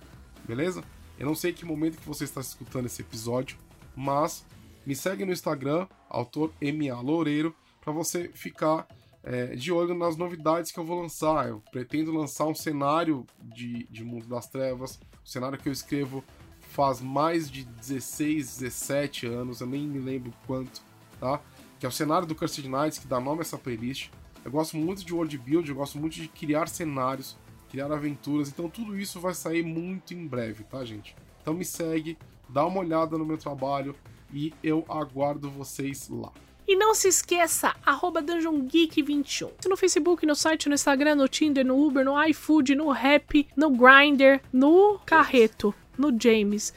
[0.45, 0.83] beleza?
[1.17, 3.57] Eu não sei que momento que você está escutando esse episódio,
[3.95, 4.45] mas
[4.85, 8.85] me segue no Instagram, autor MA Loureiro, para você ficar
[9.23, 11.47] é, de olho nas novidades que eu vou lançar.
[11.47, 16.21] Eu pretendo lançar um cenário de, de Mundo das Trevas, um cenário que eu escrevo
[16.59, 20.83] faz mais de 16, 17 anos, eu nem me lembro quanto,
[21.25, 21.41] tá?
[21.79, 24.09] Que é o cenário do Cursed Knights, que dá nome a essa playlist.
[24.43, 27.35] Eu gosto muito de world build, eu gosto muito de criar cenários,
[27.71, 31.15] criar aventuras, então tudo isso vai sair muito em breve, tá, gente?
[31.41, 32.15] Então me segue,
[32.47, 33.95] dá uma olhada no meu trabalho
[34.31, 36.31] e eu aguardo vocês lá.
[36.67, 39.67] E não se esqueça, arroba DungeonGeek21.
[39.67, 43.69] No Facebook, no site, no Instagram, no Tinder, no Uber, no iFood, no Rap, no
[43.71, 46.73] Grindr, no Carreto no James.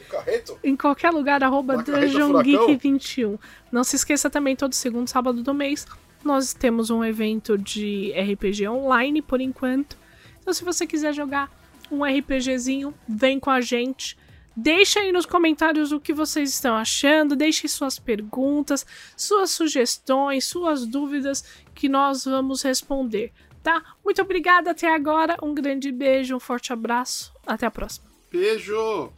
[0.62, 3.38] Em qualquer lugar, arroba DungeonGeek21.
[3.70, 5.86] Não se esqueça também, todo segundo sábado do mês,
[6.24, 9.96] nós temos um evento de RPG online, por enquanto.
[10.40, 11.50] Então, se você quiser jogar
[11.90, 14.16] um RPGzinho, vem com a gente.
[14.60, 18.84] Deixa aí nos comentários o que vocês estão achando, deixe suas perguntas,
[19.16, 21.44] suas sugestões, suas dúvidas
[21.74, 23.84] que nós vamos responder, tá?
[24.04, 28.07] Muito obrigada até agora, um grande beijo, um forte abraço, até a próxima.
[28.30, 29.17] Beijo!